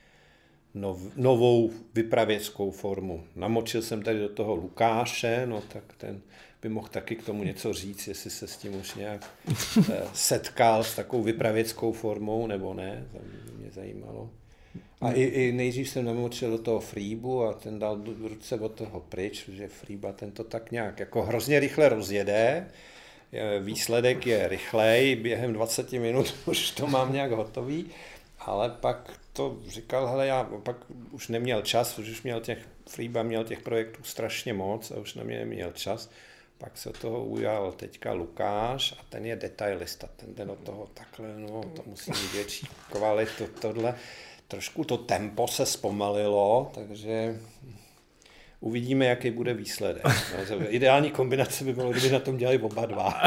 nov, 0.75 1.17
novou 1.17 1.73
vypravěckou 1.95 2.71
formu. 2.71 3.25
Namočil 3.37 3.83
jsem 3.83 4.03
tady 4.03 4.19
do 4.19 4.29
toho 4.29 4.55
Lukáše, 4.55 5.47
no 5.47 5.61
tak 5.61 5.85
ten 5.97 6.21
by 6.63 6.69
mohl 6.69 6.89
taky 6.89 7.17
k 7.17 7.25
tomu 7.25 7.43
něco 7.43 7.73
říct, 7.73 8.09
jestli 8.09 8.31
se 8.31 8.47
s 8.47 8.57
tím 8.57 8.75
už 8.81 8.95
nějak 8.95 9.31
eh, 9.93 10.03
setkal 10.15 10.85
s 10.85 10.97
takovou 10.97 11.23
vypravěckou 11.23 11.93
formou, 11.93 12.47
nebo 12.47 12.75
ne, 12.75 13.07
to 13.13 13.19
mě 13.59 13.71
zajímalo. 13.71 14.31
A 15.01 15.13
i, 15.13 15.23
i 15.23 15.53
nejdřív 15.53 15.89
jsem 15.89 16.05
namočil 16.05 16.51
do 16.51 16.59
toho 16.59 16.81
Freebu 16.81 17.45
a 17.45 17.53
ten 17.53 17.79
dal 17.79 18.03
ruce 18.21 18.61
od 18.61 18.73
toho 18.73 19.01
pryč, 19.01 19.45
protože 19.45 19.69
Freeba 19.69 20.13
ten 20.13 20.31
to 20.33 20.45
tak 20.45 20.71
nějak 20.71 21.01
jako 21.01 21.23
hrozně 21.23 21.61
rychle 21.61 21.89
rozjede, 21.89 22.33
Je- 22.33 22.67
výsledek 23.61 24.27
je 24.27 24.49
rychlej, 24.49 25.17
během 25.17 25.53
20 25.53 25.93
minut 25.93 26.35
už 26.47 26.71
to 26.71 26.87
mám 26.87 27.13
nějak 27.13 27.31
hotový, 27.31 27.91
ale 28.39 28.71
pak 28.71 29.13
to 29.33 29.57
říkal, 29.67 30.07
hele, 30.07 30.27
já 30.27 30.45
pak 30.45 30.77
už 31.11 31.29
neměl 31.29 31.63
čas, 31.63 31.99
už 31.99 32.23
měl 32.23 32.41
těch, 32.41 32.59
Freeba 32.89 33.23
měl 33.23 33.45
těch 33.45 33.61
projektů 33.61 34.03
strašně 34.03 34.53
moc 34.53 34.91
a 34.91 34.97
už 34.97 35.15
na 35.15 35.25
mě 35.25 35.39
neměl 35.39 35.73
čas, 35.73 36.11
pak 36.59 36.79
se 36.79 36.91
toho 36.91 37.25
ujal 37.25 37.73
teďka 37.73 38.13
Lukáš 38.13 38.93
a 38.93 39.03
ten 39.09 39.27
je 39.27 39.37
detailista, 39.37 40.09
ten 40.17 40.35
jde 40.35 40.45
do 40.45 40.55
toho 40.55 40.89
takhle, 40.95 41.29
no, 41.37 41.63
to 41.77 41.83
musí 41.87 42.11
mít 42.11 42.33
větší 42.33 42.67
kvalitu, 42.91 43.47
tohle. 43.61 43.95
Trošku 44.49 44.85
to 44.85 44.99
tempo 44.99 45.49
se 45.49 45.67
zpomalilo, 45.67 46.71
takže 46.75 47.41
uvidíme, 48.63 49.07
jaký 49.07 49.31
bude 49.31 49.55
výsledek. 49.55 50.05
No, 50.51 50.57
ideální 50.69 51.11
kombinace 51.11 51.65
by 51.65 51.73
bylo, 51.73 51.91
kdyby 51.91 52.11
na 52.11 52.19
tom 52.19 52.37
dělali 52.37 52.59
oba 52.59 52.87
dva. 52.87 53.05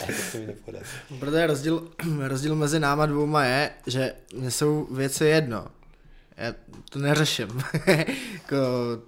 Ale 0.00 0.06
to 0.06 0.22
se 0.30 0.38
mi 0.38 0.46
nepodaří. 0.46 0.90
Protože 1.18 1.46
rozdíl, 1.46 1.88
rozdíl 2.18 2.54
mezi 2.54 2.80
náma 2.80 3.06
dvouma 3.06 3.44
je, 3.44 3.70
že 3.86 4.12
mě 4.34 4.50
jsou 4.50 4.88
věci 4.90 5.24
jedno. 5.24 5.66
Já 6.36 6.54
to 6.90 6.98
neřeším. 6.98 7.48
jako 8.32 8.56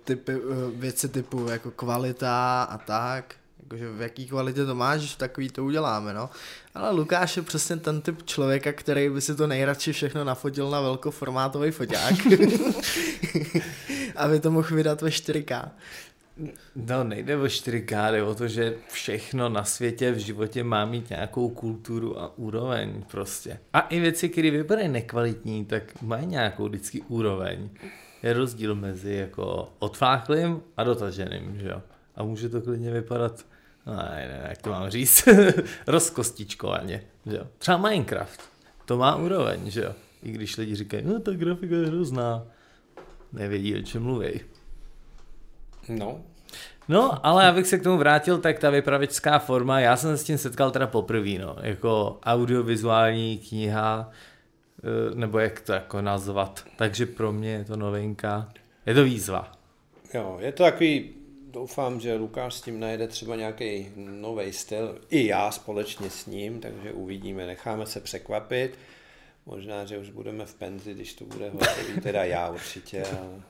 typy, 0.04 0.32
věci 0.75 1.08
typu 1.08 1.49
jako 1.49 1.70
kvalita 1.70 2.62
a 2.62 2.78
tak. 2.78 3.35
Jakože 3.62 3.90
v 3.90 4.00
jaký 4.00 4.26
kvalitě 4.26 4.64
to 4.64 4.75
máš, 4.75 5.16
takový 5.16 5.50
to 5.50 5.64
uděláme, 5.64 6.14
no. 6.14 6.30
Ale 6.75 6.90
Lukáš 6.90 7.37
je 7.37 7.42
přesně 7.42 7.76
ten 7.76 8.00
typ 8.00 8.23
člověka, 8.26 8.73
který 8.73 9.08
by 9.11 9.20
si 9.20 9.35
to 9.35 9.47
nejradši 9.47 9.92
všechno 9.92 10.25
nafotil 10.25 10.70
na 10.70 10.80
velkoformátový 10.80 11.70
foťák. 11.70 12.14
aby 14.19 14.41
to 14.41 14.51
mohl 14.51 14.77
vydat 14.77 15.03
ve 15.03 15.09
4K. 15.09 15.71
No, 16.77 17.05
nejde 17.05 17.37
o 17.37 17.45
4K, 17.45 18.13
jde 18.13 18.23
o 18.23 18.35
to, 18.35 18.49
že 18.49 18.75
všechno 18.89 19.49
na 19.49 19.65
světě 19.65 20.13
v 20.13 20.19
životě 20.19 20.65
má 20.65 20.85
mít 20.85 21.11
nějakou 21.11 21.49
kulturu 21.49 22.21
a 22.21 22.39
úroveň 22.39 23.05
prostě. 23.11 23.59
A 23.73 23.81
i 23.81 24.01
věci, 24.01 24.29
které 24.29 24.51
vypadají 24.51 24.89
nekvalitní, 24.89 25.65
tak 25.65 26.03
mají 26.03 26.27
nějakou 26.27 26.69
vždycky 26.69 27.01
úroveň. 27.09 27.69
Je 28.23 28.33
rozdíl 28.33 28.75
mezi 28.75 29.15
jako 29.15 29.73
odfláklým 29.79 30.61
a 30.77 30.85
dotaženým, 30.85 31.59
že 31.59 31.69
jo. 31.69 31.83
A 32.17 32.23
může 32.23 32.49
to 32.49 32.61
klidně 32.61 32.91
vypadat, 32.91 33.47
no, 33.87 33.97
ne, 33.97 34.29
ne, 34.29 34.47
jak 34.49 34.63
to 34.63 34.71
mám 34.71 34.91
říct, 34.91 35.29
rozkostičkovaně, 35.87 37.03
že 37.27 37.37
jo. 37.37 37.47
Třeba 37.59 37.77
Minecraft, 37.77 38.41
to 38.85 38.97
má 38.97 39.17
úroveň, 39.17 39.71
že 39.71 39.81
jo. 39.81 39.95
I 40.23 40.33
když 40.33 40.57
lidi 40.57 40.75
říkají, 40.75 41.03
no 41.07 41.21
ta 41.21 41.33
grafika 41.33 41.75
je 41.75 41.87
hrozná, 41.87 42.47
nevědí, 43.32 43.76
o 43.76 43.82
čem 43.82 44.02
mluví. 44.02 44.40
No, 45.88 46.20
No, 46.88 47.26
ale 47.26 47.49
abych 47.49 47.66
se 47.66 47.78
k 47.78 47.82
tomu 47.82 47.99
vrátil, 47.99 48.38
tak 48.38 48.58
ta 48.58 48.70
vypravěčská 48.70 49.38
forma, 49.38 49.80
já 49.80 49.97
jsem 49.97 50.11
se 50.11 50.23
s 50.23 50.26
tím 50.26 50.38
setkal 50.38 50.70
teda 50.70 50.87
poprvé, 50.87 51.38
no, 51.38 51.56
jako 51.62 52.18
audiovizuální 52.25 53.38
kniha, 53.38 54.11
eh, 54.78 55.14
nebo 55.14 55.38
jak 55.38 55.61
to 55.61 55.73
jako 55.73 56.02
nazvat, 56.02 56.64
takže 56.76 57.06
pro 57.06 57.32
mě 57.32 57.50
je 57.50 57.64
to 57.64 57.76
novinka, 57.76 58.49
je 58.87 58.94
to 58.94 59.04
výzva. 59.04 59.52
jo, 60.14 60.37
je 60.40 60.52
to 60.52 60.62
takový 60.62 61.11
doufám, 61.50 62.00
že 62.00 62.14
Lukáš 62.14 62.54
s 62.54 62.61
tím 62.61 62.80
najde 62.80 63.08
třeba 63.08 63.37
nějaký 63.37 63.88
nový 63.97 64.52
styl, 64.52 64.99
i 65.11 65.26
já 65.26 65.50
společně 65.50 66.11
s 66.11 66.26
ním, 66.26 66.61
takže 66.61 66.92
uvidíme, 66.92 67.47
necháme 67.47 67.87
se 67.87 68.00
překvapit. 68.00 68.78
Možná, 69.49 69.85
že 69.85 69.99
už 69.99 70.11
budeme 70.11 70.47
v 70.47 70.55
penzi, 70.55 70.95
když 70.95 71.14
to 71.14 71.25
bude 71.25 71.50
hotový, 71.50 72.00
teda 72.02 72.25
já 72.25 72.50
určitě, 72.50 73.05
ale 73.05 73.43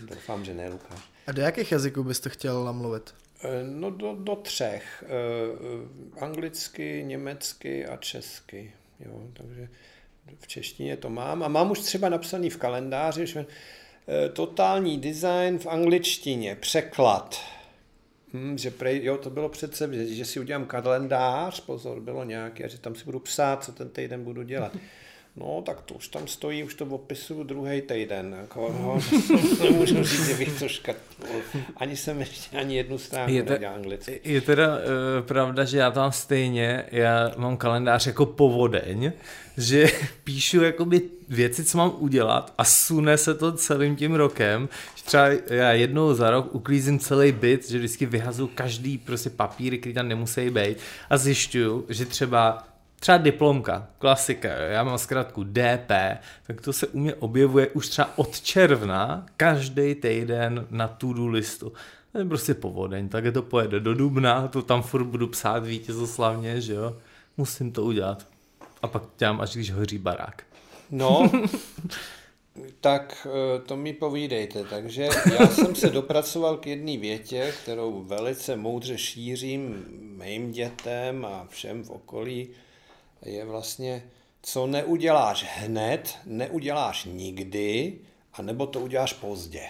doufám, 0.00 0.44
že 0.44 0.54
ne 0.54 0.68
Lukáš. 0.68 1.00
A 1.26 1.32
do 1.32 1.42
jakých 1.42 1.72
jazyků 1.72 2.04
byste 2.04 2.30
chtěl 2.30 2.64
namluvit? 2.64 3.14
Eh, 3.44 3.64
no 3.64 3.90
do, 3.90 4.16
do 4.18 4.36
třech. 4.36 5.04
Eh, 5.06 6.20
anglicky, 6.20 7.04
německy 7.06 7.86
a 7.86 7.96
česky. 7.96 8.72
Jo, 9.00 9.22
takže 9.32 9.68
v 10.38 10.46
češtině 10.46 10.96
to 10.96 11.10
mám. 11.10 11.42
A 11.42 11.48
mám 11.48 11.70
už 11.70 11.80
třeba 11.80 12.08
napsaný 12.08 12.50
v 12.50 12.56
kalendáři, 12.56 13.26
že 13.26 13.46
eh, 13.46 14.28
totální 14.28 14.98
design 15.00 15.58
v 15.58 15.66
angličtině, 15.66 16.56
překlad. 16.56 17.40
Hmm, 18.32 18.58
že 18.58 18.70
prej, 18.70 19.04
jo, 19.04 19.16
to 19.16 19.30
bylo 19.30 19.48
přece, 19.48 19.94
že, 19.94 20.14
že 20.14 20.24
si 20.24 20.40
udělám 20.40 20.66
kalendář, 20.66 21.60
pozor, 21.60 22.00
bylo 22.00 22.24
nějaký, 22.24 22.64
a 22.64 22.68
že 22.68 22.78
tam 22.78 22.94
si 22.94 23.04
budu 23.04 23.18
psát, 23.18 23.64
co 23.64 23.72
ten 23.72 23.88
týden 23.88 24.24
budu 24.24 24.42
dělat. 24.42 24.76
No, 25.36 25.62
tak 25.66 25.80
to 25.80 25.94
už 25.94 26.08
tam 26.08 26.26
stojí, 26.26 26.64
už 26.64 26.74
to 26.74 26.86
v 26.86 26.94
opisu 26.94 27.44
druhý 27.44 27.80
týden. 27.80 28.36
Jako, 28.40 28.74
no, 28.82 28.98
nemůžu 29.62 30.04
říct, 30.04 30.28
že 30.28 30.34
bych 30.34 30.58
to 30.58 30.68
škrtnul. 30.68 31.40
Ani 31.76 31.96
jsem 31.96 32.20
ještě 32.20 32.56
ani 32.56 32.76
jednu 32.76 32.98
stránku 32.98 33.32
je 33.34 33.42
nedělal 33.42 33.74
anglicky. 33.74 34.20
Je 34.24 34.40
teda 34.40 34.76
uh, 34.76 34.82
pravda, 35.26 35.64
že 35.64 35.78
já 35.78 35.90
tam 35.90 36.12
stejně, 36.12 36.84
já 36.90 37.32
mám 37.36 37.56
kalendář 37.56 38.06
jako 38.06 38.26
povodeň, 38.26 39.12
že 39.56 39.86
píšu 40.24 40.62
jakoby 40.62 41.00
věci, 41.28 41.64
co 41.64 41.78
mám 41.78 41.92
udělat 41.98 42.54
a 42.58 42.64
sune 42.64 43.18
se 43.18 43.34
to 43.34 43.52
celým 43.52 43.96
tím 43.96 44.14
rokem. 44.14 44.68
Třeba 45.04 45.28
já 45.46 45.72
jednou 45.72 46.14
za 46.14 46.30
rok 46.30 46.54
uklízím 46.54 46.98
celý 46.98 47.32
byt, 47.32 47.70
že 47.70 47.78
vždycky 47.78 48.06
vyhazu 48.06 48.50
každý 48.54 48.98
prostě 48.98 49.30
papíry, 49.30 49.78
který 49.78 49.94
tam 49.94 50.08
nemusí 50.08 50.50
být 50.50 50.76
a 51.10 51.16
zjišťuju, 51.16 51.86
že 51.88 52.06
třeba 52.06 52.71
Třeba 53.02 53.18
diplomka, 53.18 53.88
klasika, 53.98 54.48
já 54.48 54.84
mám 54.84 54.98
zkrátku 54.98 55.44
DP, 55.44 55.90
tak 56.46 56.60
to 56.60 56.72
se 56.72 56.86
u 56.86 56.98
mě 56.98 57.14
objevuje 57.14 57.68
už 57.68 57.88
třeba 57.88 58.18
od 58.18 58.40
června, 58.40 59.26
každý 59.36 59.94
týden 59.94 60.66
na 60.70 60.88
to-do 60.88 61.26
listu. 61.26 61.72
To 62.12 62.18
je 62.18 62.24
prostě 62.24 62.54
povodeň, 62.54 63.08
tak 63.08 63.24
je 63.24 63.32
to 63.32 63.42
pojede 63.42 63.80
do 63.80 63.94
Dubna, 63.94 64.48
to 64.48 64.62
tam 64.62 64.82
furt 64.82 65.04
budu 65.04 65.26
psát 65.26 65.66
vítězoslavně, 65.66 66.60
že 66.60 66.72
jo. 66.72 66.96
Musím 67.36 67.72
to 67.72 67.82
udělat. 67.82 68.26
A 68.82 68.86
pak 68.86 69.02
dělám, 69.18 69.40
až 69.40 69.54
když 69.54 69.72
hoří 69.72 69.98
barák. 69.98 70.42
No, 70.90 71.30
tak 72.80 73.26
eh, 73.30 73.60
to 73.60 73.76
mi 73.76 73.92
povídejte. 73.92 74.64
Takže 74.64 75.08
já 75.38 75.46
jsem 75.46 75.74
se 75.74 75.90
dopracoval 75.90 76.56
k 76.56 76.66
jedné 76.66 76.98
větě, 76.98 77.52
kterou 77.62 78.02
velice 78.02 78.56
moudře 78.56 78.98
šířím 78.98 79.84
mým 80.24 80.52
dětem 80.52 81.24
a 81.24 81.46
všem 81.50 81.84
v 81.84 81.90
okolí 81.90 82.48
je 83.24 83.44
vlastně, 83.44 84.02
co 84.42 84.66
neuděláš 84.66 85.46
hned, 85.56 86.18
neuděláš 86.26 87.04
nikdy, 87.04 87.98
anebo 88.32 88.66
to 88.66 88.80
uděláš 88.80 89.12
pozdě. 89.12 89.62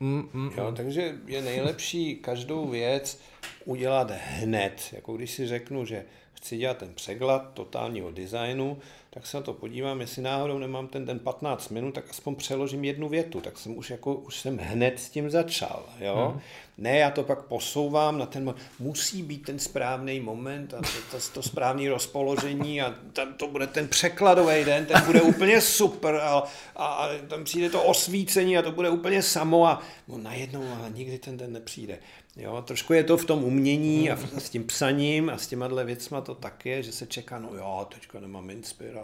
Mm, 0.00 0.28
mm, 0.32 0.50
jo, 0.56 0.70
mm. 0.70 0.76
takže 0.76 1.18
je 1.26 1.42
nejlepší 1.42 2.16
každou 2.16 2.68
věc 2.68 3.20
udělat 3.64 4.10
hned. 4.10 4.88
Jako 4.92 5.16
když 5.16 5.30
si 5.30 5.46
řeknu, 5.46 5.84
že 5.84 6.04
chci 6.32 6.56
dělat 6.56 6.78
ten 6.78 6.94
překlad 6.94 7.50
totálního 7.54 8.10
designu, 8.10 8.78
tak 9.10 9.26
se 9.26 9.36
na 9.36 9.42
to 9.42 9.52
podívám, 9.52 10.00
jestli 10.00 10.22
náhodou 10.22 10.58
nemám 10.58 10.88
ten 10.88 11.06
den 11.06 11.18
15 11.18 11.68
minut, 11.68 11.94
tak 11.94 12.04
aspoň 12.10 12.34
přeložím 12.34 12.84
jednu 12.84 13.08
větu, 13.08 13.40
tak 13.40 13.58
jsem 13.58 13.78
už 13.78 13.90
jako, 13.90 14.14
už 14.14 14.40
jsem 14.40 14.58
hned 14.58 15.00
s 15.00 15.10
tím 15.10 15.30
začal, 15.30 15.84
jo. 16.00 16.28
Hmm. 16.32 16.40
Ne, 16.78 16.98
já 16.98 17.10
to 17.10 17.22
pak 17.22 17.42
posouvám 17.42 18.18
na 18.18 18.26
ten, 18.26 18.54
musí 18.78 19.22
být 19.22 19.46
ten 19.46 19.58
správný 19.58 20.20
moment 20.20 20.74
a 20.74 20.76
to, 20.76 21.16
to, 21.16 21.16
to 21.34 21.42
správné 21.42 21.90
rozpoložení 21.90 22.82
a 22.82 22.94
tam 23.12 23.34
to 23.34 23.46
bude 23.48 23.66
ten 23.66 23.88
překladový 23.88 24.64
den, 24.64 24.86
ten 24.86 25.04
bude 25.06 25.22
úplně 25.22 25.60
super 25.60 26.14
a, 26.14 26.42
a, 26.76 26.86
a 26.86 27.08
tam 27.28 27.44
přijde 27.44 27.70
to 27.70 27.82
osvícení 27.82 28.58
a 28.58 28.62
to 28.62 28.72
bude 28.72 28.90
úplně 28.90 29.22
samo 29.22 29.66
a 29.66 29.82
no 30.08 30.18
najednou, 30.18 30.64
ale 30.78 30.90
nikdy 30.90 31.18
ten 31.18 31.36
den 31.36 31.52
nepřijde. 31.52 31.98
Jo, 32.36 32.62
trošku 32.62 32.92
je 32.92 33.04
to 33.04 33.16
v 33.16 33.24
tom 33.24 33.44
umění 33.44 34.10
a 34.10 34.18
s 34.38 34.50
tím 34.50 34.64
psaním 34.64 35.30
a 35.30 35.38
s 35.38 35.46
těma 35.46 35.68
věcma 35.68 36.20
to 36.20 36.34
tak 36.34 36.66
je, 36.66 36.82
že 36.82 36.92
se 36.92 37.06
čeká, 37.06 37.38
no 37.38 37.54
jo, 37.54 37.86
teďka 37.94 38.20
nemám 38.20 38.50
inspiraci, 38.50 38.97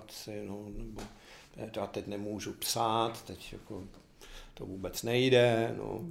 no, 0.46 0.64
nebo 0.76 1.02
já 1.76 1.86
teď 1.86 2.06
nemůžu 2.06 2.52
psát, 2.52 3.22
teď 3.24 3.52
jako 3.52 3.84
to 4.54 4.66
vůbec 4.66 5.02
nejde, 5.02 5.74
no. 5.78 6.04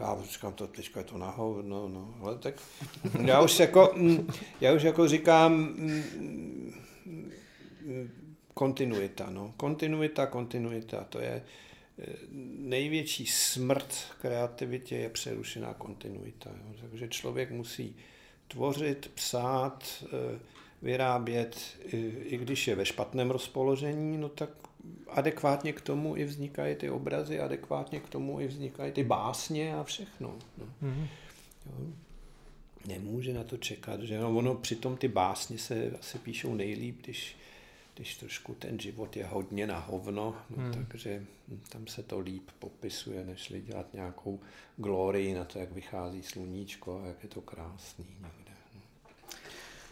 Já 0.00 0.18
říkám, 0.32 0.52
to 0.52 0.66
teďka 0.66 1.00
je 1.00 1.04
to 1.06 1.18
na 1.18 1.30
hovno, 1.30 1.88
no. 1.88 2.14
Ale 2.20 2.38
tak 2.38 2.54
já 3.24 3.42
už 3.42 3.60
jako, 3.60 3.92
mm, 3.96 4.28
já 4.60 4.72
už 4.72 4.82
jako 4.82 5.08
říkám, 5.08 5.52
mm, 5.52 6.02
mm, 7.84 8.10
kontinuita, 8.54 9.30
no. 9.30 9.54
Kontinuita, 9.56 10.26
kontinuita, 10.26 11.04
to 11.04 11.20
je, 11.20 11.42
největší 12.58 13.26
smrt 13.26 13.94
kreativitě 14.20 14.96
je 14.96 15.08
přerušená 15.08 15.74
kontinuita. 15.74 16.50
Jo. 16.50 16.74
Takže 16.80 17.08
člověk 17.08 17.50
musí 17.50 17.96
tvořit, 18.48 19.10
psát, 19.14 20.04
eh, 20.04 20.38
vyrábět, 20.82 21.60
i 22.22 22.36
když 22.36 22.68
je 22.68 22.74
ve 22.74 22.86
špatném 22.86 23.30
rozpoložení, 23.30 24.18
no 24.18 24.28
tak 24.28 24.50
adekvátně 25.08 25.72
k 25.72 25.80
tomu 25.80 26.16
i 26.16 26.24
vznikají 26.24 26.76
ty 26.76 26.90
obrazy, 26.90 27.40
adekvátně 27.40 28.00
k 28.00 28.08
tomu 28.08 28.40
i 28.40 28.46
vznikají 28.46 28.92
ty 28.92 29.04
básně 29.04 29.74
a 29.74 29.84
všechno. 29.84 30.34
No. 30.58 30.64
Mm-hmm. 30.82 31.06
Jo. 31.66 31.86
Nemůže 32.86 33.34
na 33.34 33.44
to 33.44 33.56
čekat, 33.56 34.00
že 34.00 34.18
no, 34.18 34.36
ono 34.36 34.54
přitom 34.54 34.96
ty 34.96 35.08
básně 35.08 35.58
se 35.58 35.90
asi 36.00 36.18
píšou 36.18 36.54
nejlíp, 36.54 37.02
když 37.02 37.36
když 38.00 38.16
trošku 38.16 38.54
ten 38.54 38.80
život 38.80 39.16
je 39.16 39.26
hodně 39.26 39.66
na 39.66 39.78
hovno, 39.78 40.36
no, 40.50 40.62
hmm. 40.62 40.72
takže 40.72 41.26
tam 41.68 41.86
se 41.86 42.02
to 42.02 42.18
líp 42.18 42.50
popisuje, 42.58 43.24
než 43.24 43.52
dělat 43.60 43.94
nějakou 43.94 44.40
glorii 44.76 45.34
na 45.34 45.44
to, 45.44 45.58
jak 45.58 45.72
vychází 45.72 46.22
sluníčko 46.22 47.02
a 47.04 47.06
jak 47.06 47.22
je 47.22 47.28
to 47.28 47.40
krásný 47.40 48.04
někde. 48.04 48.49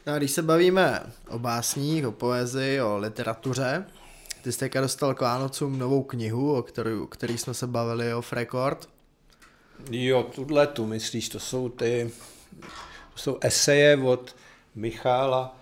No. 0.09 0.14
a 0.14 0.18
když 0.18 0.31
se 0.31 0.42
bavíme 0.42 1.03
o 1.29 1.38
básních, 1.38 2.07
o 2.07 2.12
poezii, 2.12 2.81
o 2.81 2.99
literatuře, 2.99 3.87
ty 4.42 4.53
jste 4.53 4.68
dostal 4.68 5.14
k 5.14 5.21
Vánocům 5.21 5.79
novou 5.79 6.03
knihu, 6.03 6.57
o 6.57 6.62
který, 6.62 6.90
který 7.09 7.38
jsme 7.38 7.55
se 7.55 7.66
bavili, 7.66 8.14
o 8.14 8.23
Record. 8.33 8.88
Jo, 9.90 10.23
tuhle 10.35 10.66
tu 10.66 10.87
myslíš, 10.87 11.29
to 11.29 11.40
jsou 11.40 11.68
ty, 11.68 12.11
to 13.12 13.18
jsou 13.18 13.38
eseje 13.40 13.97
od 13.97 14.37
Michála 14.75 15.57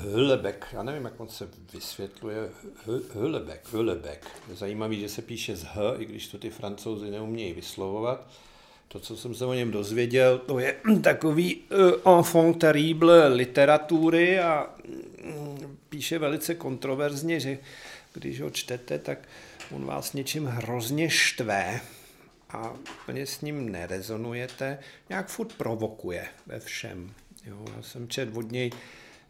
Hülebek, 0.00 0.66
já 0.72 0.82
nevím, 0.82 1.04
jak 1.04 1.20
on 1.20 1.28
se 1.28 1.48
vysvětluje, 1.72 2.50
Hülebek. 3.72 4.20
Je 4.48 4.56
zajímavý, 4.56 5.00
že 5.00 5.08
se 5.08 5.22
píše 5.22 5.56
z 5.56 5.64
H, 5.64 5.94
i 5.98 6.04
když 6.04 6.28
to 6.28 6.38
ty 6.38 6.50
francouzi 6.50 7.10
neumějí 7.10 7.52
vyslovovat. 7.52 8.26
To, 8.92 9.00
co 9.00 9.16
jsem 9.16 9.34
se 9.34 9.46
o 9.46 9.54
něm 9.54 9.70
dozvěděl, 9.70 10.38
to 10.38 10.58
je 10.58 10.76
takový 11.02 11.56
uh, 12.04 12.18
enfant 12.18 12.58
terrible 12.58 13.28
literatury 13.28 14.40
a 14.40 14.70
mm, 15.24 15.78
píše 15.88 16.18
velice 16.18 16.54
kontroverzně, 16.54 17.40
že 17.40 17.58
když 18.12 18.40
ho 18.40 18.50
čtete, 18.50 18.98
tak 18.98 19.28
on 19.70 19.84
vás 19.84 20.12
něčím 20.12 20.46
hrozně 20.46 21.10
štve 21.10 21.80
a 22.50 22.72
úplně 22.72 23.26
s 23.26 23.40
ním 23.40 23.72
nerezonujete, 23.72 24.78
nějak 25.08 25.28
furt 25.28 25.52
provokuje 25.52 26.26
ve 26.46 26.60
všem. 26.60 27.14
Jo, 27.46 27.64
já 27.76 27.82
jsem 27.82 28.08
četl 28.08 28.38
od 28.38 28.52
něj 28.52 28.70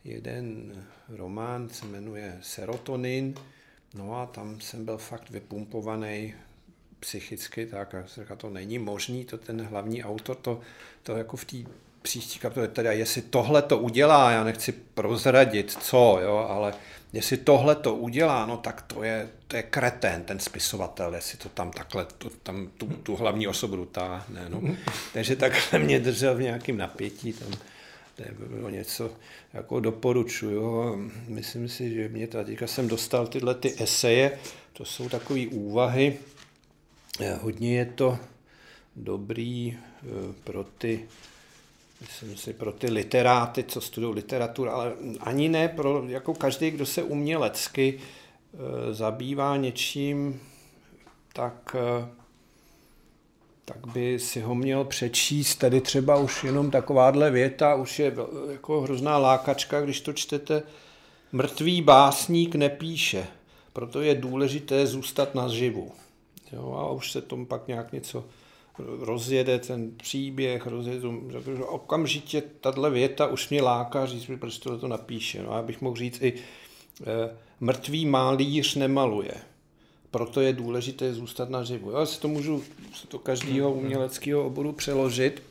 jeden 0.04 0.72
román, 1.08 1.68
se 1.68 1.86
jmenuje 1.86 2.38
Serotonin, 2.42 3.34
no 3.94 4.20
a 4.20 4.26
tam 4.26 4.60
jsem 4.60 4.84
byl 4.84 4.98
fakt 4.98 5.30
vypumpovaný 5.30 6.34
psychicky, 7.02 7.66
tak 7.66 7.94
a 7.94 8.04
říkal, 8.06 8.36
to 8.36 8.50
není 8.50 8.78
možný, 8.78 9.24
to 9.24 9.38
ten 9.38 9.62
hlavní 9.62 10.04
autor, 10.04 10.36
to, 10.36 10.60
to 11.02 11.16
jako 11.16 11.36
v 11.36 11.44
té 11.44 11.56
příští 12.02 12.38
kapitole, 12.38 12.68
teda 12.68 12.92
jestli 12.92 13.22
tohle 13.22 13.62
to 13.62 13.78
udělá, 13.78 14.30
já 14.30 14.44
nechci 14.44 14.72
prozradit, 14.72 15.72
co, 15.80 16.18
jo, 16.22 16.46
ale 16.50 16.74
jestli 17.12 17.36
tohle 17.36 17.74
to 17.74 17.94
udělá, 17.94 18.46
no 18.46 18.56
tak 18.56 18.82
to 18.82 19.02
je, 19.02 19.28
to 19.48 19.56
je 19.56 19.62
kretén, 19.62 20.24
ten 20.24 20.38
spisovatel, 20.38 21.14
jestli 21.14 21.38
to 21.38 21.48
tam 21.48 21.70
takhle, 21.70 22.06
to, 22.18 22.30
tam 22.42 22.68
tu, 22.78 22.86
tu 22.86 23.16
hlavní 23.16 23.48
osobu 23.48 23.76
dotáhne, 23.76 24.46
no. 24.48 24.62
Takže 25.12 25.36
takhle 25.36 25.78
mě 25.78 26.00
držel 26.00 26.34
v 26.34 26.42
nějakém 26.42 26.76
napětí, 26.76 27.32
tam 27.32 27.48
nebo 28.50 28.68
něco 28.68 29.10
jako 29.52 29.80
doporučuju. 29.80 30.94
Myslím 31.28 31.68
si, 31.68 31.94
že 31.94 32.08
mě 32.08 32.26
tady 32.26 32.56
jsem 32.66 32.88
dostal 32.88 33.26
tyhle 33.26 33.54
ty 33.54 33.74
eseje, 33.82 34.38
to 34.72 34.84
jsou 34.84 35.08
takové 35.08 35.46
úvahy. 35.46 36.18
Eh, 37.20 37.38
hodně 37.42 37.76
je 37.76 37.86
to 37.86 38.18
dobrý 38.96 39.78
eh, 39.78 40.08
pro 40.44 40.64
ty, 40.64 41.08
myslím 42.00 42.36
si, 42.36 42.52
pro 42.52 42.72
ty 42.72 42.90
literáty, 42.90 43.64
co 43.64 43.80
studují 43.80 44.14
literaturu, 44.14 44.70
ale 44.70 44.92
ani 45.20 45.48
ne 45.48 45.68
pro 45.68 46.04
jako 46.06 46.34
každý, 46.34 46.70
kdo 46.70 46.86
se 46.86 47.02
umělecky 47.02 47.98
eh, 47.98 48.94
zabývá 48.94 49.56
něčím, 49.56 50.40
tak 51.32 51.76
tak 53.64 53.86
by 53.86 54.18
si 54.18 54.40
ho 54.40 54.54
měl 54.54 54.84
přečíst. 54.84 55.56
Tady 55.56 55.80
třeba 55.80 56.16
už 56.16 56.44
jenom 56.44 56.70
takováhle 56.70 57.30
věta, 57.30 57.74
už 57.74 57.98
je 57.98 58.14
jako 58.52 58.80
hrozná 58.80 59.18
lákačka, 59.18 59.80
když 59.80 60.00
to 60.00 60.12
čtete. 60.12 60.62
Mrtvý 61.32 61.82
básník 61.82 62.54
nepíše, 62.54 63.26
proto 63.72 64.00
je 64.00 64.14
důležité 64.14 64.86
zůstat 64.86 65.34
naživu. 65.34 65.92
Jo, 66.52 66.72
a 66.72 66.90
už 66.90 67.12
se 67.12 67.22
tomu 67.22 67.46
pak 67.46 67.68
nějak 67.68 67.92
něco 67.92 68.24
rozjede 69.00 69.58
ten 69.58 69.90
příběh, 69.96 70.66
rozjede 70.66 71.00
to, 71.00 71.66
okamžitě 71.66 72.42
tahle 72.60 72.90
věta 72.90 73.26
už 73.26 73.48
mě 73.48 73.62
láká 73.62 74.06
říct 74.06 74.26
mi, 74.26 74.36
proč 74.36 74.58
to 74.58 74.88
napíše. 74.88 75.42
No, 75.42 75.52
já 75.52 75.62
bych 75.62 75.80
mohl 75.80 75.96
říct 75.96 76.22
i 76.22 76.32
e, 76.32 77.36
mrtvý 77.60 78.06
malíř 78.06 78.74
nemaluje 78.74 79.34
proto 80.12 80.40
je 80.40 80.52
důležité 80.52 81.14
zůstat 81.14 81.50
naživu. 81.50 81.90
Já 81.90 82.06
si 82.06 82.20
to 82.20 82.28
můžu 82.28 82.62
to 83.08 83.18
každého 83.18 83.70
mhm. 83.70 83.78
uměleckého 83.78 84.46
oboru 84.46 84.72
přeložit. 84.72 85.42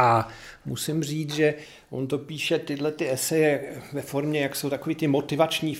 A 0.00 0.28
musím 0.64 1.02
říct, 1.02 1.34
že 1.34 1.54
on 1.90 2.06
to 2.06 2.18
píše 2.18 2.58
tyhle 2.58 2.92
ty 2.92 3.10
eseje 3.10 3.82
ve 3.92 4.02
formě, 4.02 4.40
jak 4.40 4.56
jsou 4.56 4.70
takový 4.70 4.94
ty 4.94 5.06
motivační 5.06 5.76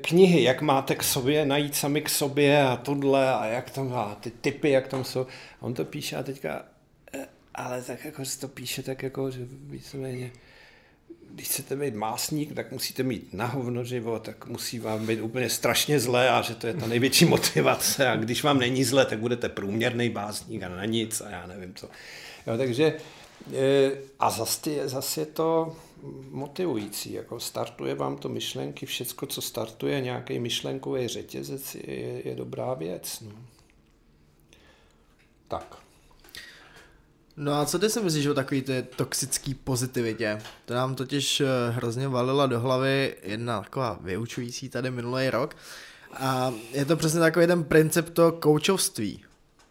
knihy, 0.00 0.42
jak 0.42 0.62
máte 0.62 0.94
k 0.94 1.02
sobě 1.02 1.46
najít 1.46 1.74
sami 1.74 2.02
k 2.02 2.08
sobě 2.08 2.62
a 2.62 2.76
tohle 2.76 3.34
a 3.34 3.46
jak 3.46 3.70
tam 3.70 3.92
a 3.92 4.14
ty 4.20 4.30
typy, 4.30 4.70
jak 4.70 4.88
tam 4.88 5.04
jsou. 5.04 5.26
On 5.60 5.74
to 5.74 5.84
píše 5.84 6.16
a 6.16 6.22
teďka, 6.22 6.64
eh, 7.14 7.26
ale 7.54 7.82
tak 7.82 8.04
jako 8.04 8.22
to 8.40 8.48
píše 8.48 8.82
tak 8.82 9.02
jako, 9.02 9.30
že 9.30 9.40
víceméně 9.50 10.30
když 11.34 11.48
chcete 11.48 11.76
být 11.76 11.94
másník, 11.94 12.54
tak 12.54 12.72
musíte 12.72 13.02
mít 13.02 13.34
na 13.34 13.46
hovno 13.46 13.84
život, 13.84 14.22
tak 14.22 14.46
musí 14.46 14.78
vám 14.78 15.06
být 15.06 15.20
úplně 15.20 15.50
strašně 15.50 16.00
zlé 16.00 16.30
a 16.30 16.42
že 16.42 16.54
to 16.54 16.66
je 16.66 16.74
ta 16.74 16.86
největší 16.86 17.24
motivace 17.34 18.08
a 18.08 18.16
když 18.16 18.42
vám 18.42 18.58
není 18.58 18.84
zlé, 18.84 19.06
tak 19.06 19.18
budete 19.18 19.48
průměrný 19.48 20.10
básník 20.10 20.62
a 20.62 20.68
na 20.68 20.84
nic 20.84 21.20
a 21.20 21.30
já 21.30 21.46
nevím 21.46 21.74
co. 21.74 21.88
Jo, 22.46 22.58
takže 22.58 22.96
e, 23.54 23.92
a 24.18 24.30
zase 24.30 24.70
je, 24.70 24.88
zase 24.88 25.20
je 25.20 25.26
to 25.26 25.76
motivující, 26.30 27.12
jako 27.12 27.40
startuje 27.40 27.94
vám 27.94 28.16
to 28.16 28.28
myšlenky, 28.28 28.86
všecko, 28.86 29.26
co 29.26 29.42
startuje 29.42 30.00
nějaký 30.00 30.38
myšlenkový 30.38 31.08
řetězec, 31.08 31.74
je, 31.74 32.28
je 32.28 32.34
dobrá 32.34 32.74
věc. 32.74 33.20
No. 33.20 33.32
Tak. 35.48 35.76
No 37.36 37.52
a 37.52 37.66
co 37.66 37.78
ty 37.78 37.90
si 37.90 38.00
myslíš 38.00 38.26
o 38.26 38.34
takový 38.34 38.62
té 38.62 38.82
toxický 38.82 39.54
pozitivitě? 39.54 40.42
To 40.64 40.74
nám 40.74 40.94
totiž 40.94 41.40
eh, 41.40 41.46
hrozně 41.70 42.08
valila 42.08 42.46
do 42.46 42.60
hlavy 42.60 43.16
jedna 43.22 43.60
taková 43.62 43.98
vyučující 44.00 44.68
tady 44.68 44.90
minulý 44.90 45.30
rok. 45.30 45.56
A 46.12 46.54
je 46.72 46.84
to 46.84 46.96
přesně 46.96 47.20
takový 47.20 47.46
ten 47.46 47.64
princip 47.64 48.10
to 48.10 48.32
koučovství. 48.32 49.24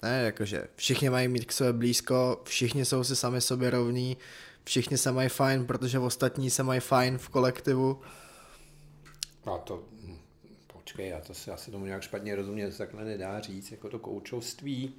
Ne, 0.04 0.24
jakože 0.24 0.68
všichni 0.76 1.10
mají 1.10 1.28
mít 1.28 1.46
k 1.46 1.52
sobě 1.52 1.74
blízko, 1.74 2.42
všichni 2.44 2.86
jsou 2.86 3.04
si 3.04 3.16
sami 3.16 3.42
sobě 3.42 3.70
rovní, 3.70 4.18
všichni 4.64 4.98
se 4.98 5.12
mají 5.12 5.30
fajn, 5.30 5.66
protože 5.66 6.00
ostatní 6.00 6.50
se 6.50 6.64
mají 6.64 6.80
fajn 6.80 7.18
v 7.18 7.30
kolektivu. 7.30 8.02
A 9.46 9.58
to, 9.58 9.84
hm, 10.02 10.18
počkej, 10.68 11.10
já 11.10 11.20
to 11.20 11.34
si 11.34 11.52
asi 11.52 11.72
tomu 11.72 11.86
nějak 11.86 12.02
špatně 12.02 12.36
rozumět, 12.36 12.78
takhle 12.78 13.06
nedá 13.06 13.40
říct, 13.40 13.72
jako 13.72 13.90
to 13.90 14.00
koučovství. 14.00 14.94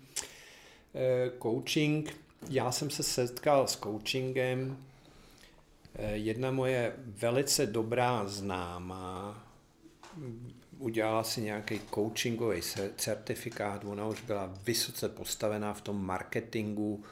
Eh, 0.94 1.30
coaching 1.42 2.16
já 2.50 2.72
jsem 2.72 2.90
se 2.90 3.02
setkal 3.02 3.66
s 3.66 3.76
coachingem. 3.76 4.76
Eh, 5.94 6.16
jedna 6.16 6.50
moje 6.50 6.94
velice 6.98 7.66
dobrá 7.66 8.28
známá 8.28 9.44
udělala 10.78 11.24
si 11.24 11.40
nějaký 11.40 11.80
coachingový 11.94 12.60
certifikát, 12.96 13.84
ona 13.84 14.06
už 14.06 14.20
byla 14.20 14.54
vysoce 14.66 15.08
postavená 15.08 15.74
v 15.74 15.80
tom 15.80 16.06
marketingu, 16.06 17.04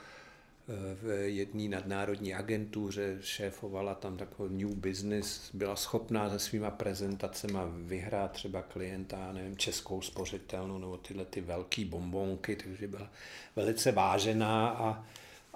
eh, 0.68 0.72
v 1.02 1.28
jedné 1.28 1.68
nadnárodní 1.68 2.34
agentuře, 2.34 3.18
šéfovala 3.20 3.94
tam 3.94 4.16
takový 4.16 4.64
new 4.64 4.76
business, 4.76 5.50
byla 5.54 5.76
schopná 5.76 6.30
se 6.30 6.38
svýma 6.38 6.70
prezentacemi 6.70 7.58
vyhrát 7.76 8.32
třeba 8.32 8.62
klienta, 8.62 9.32
nevím, 9.32 9.56
českou 9.56 10.02
spořitelnu 10.02 10.78
nebo 10.78 10.96
tyhle 10.96 11.24
ty 11.24 11.40
velké 11.40 11.84
bombonky, 11.84 12.56
takže 12.56 12.88
byla 12.88 13.10
velice 13.56 13.92
vážená 13.92 14.68
a 14.68 15.04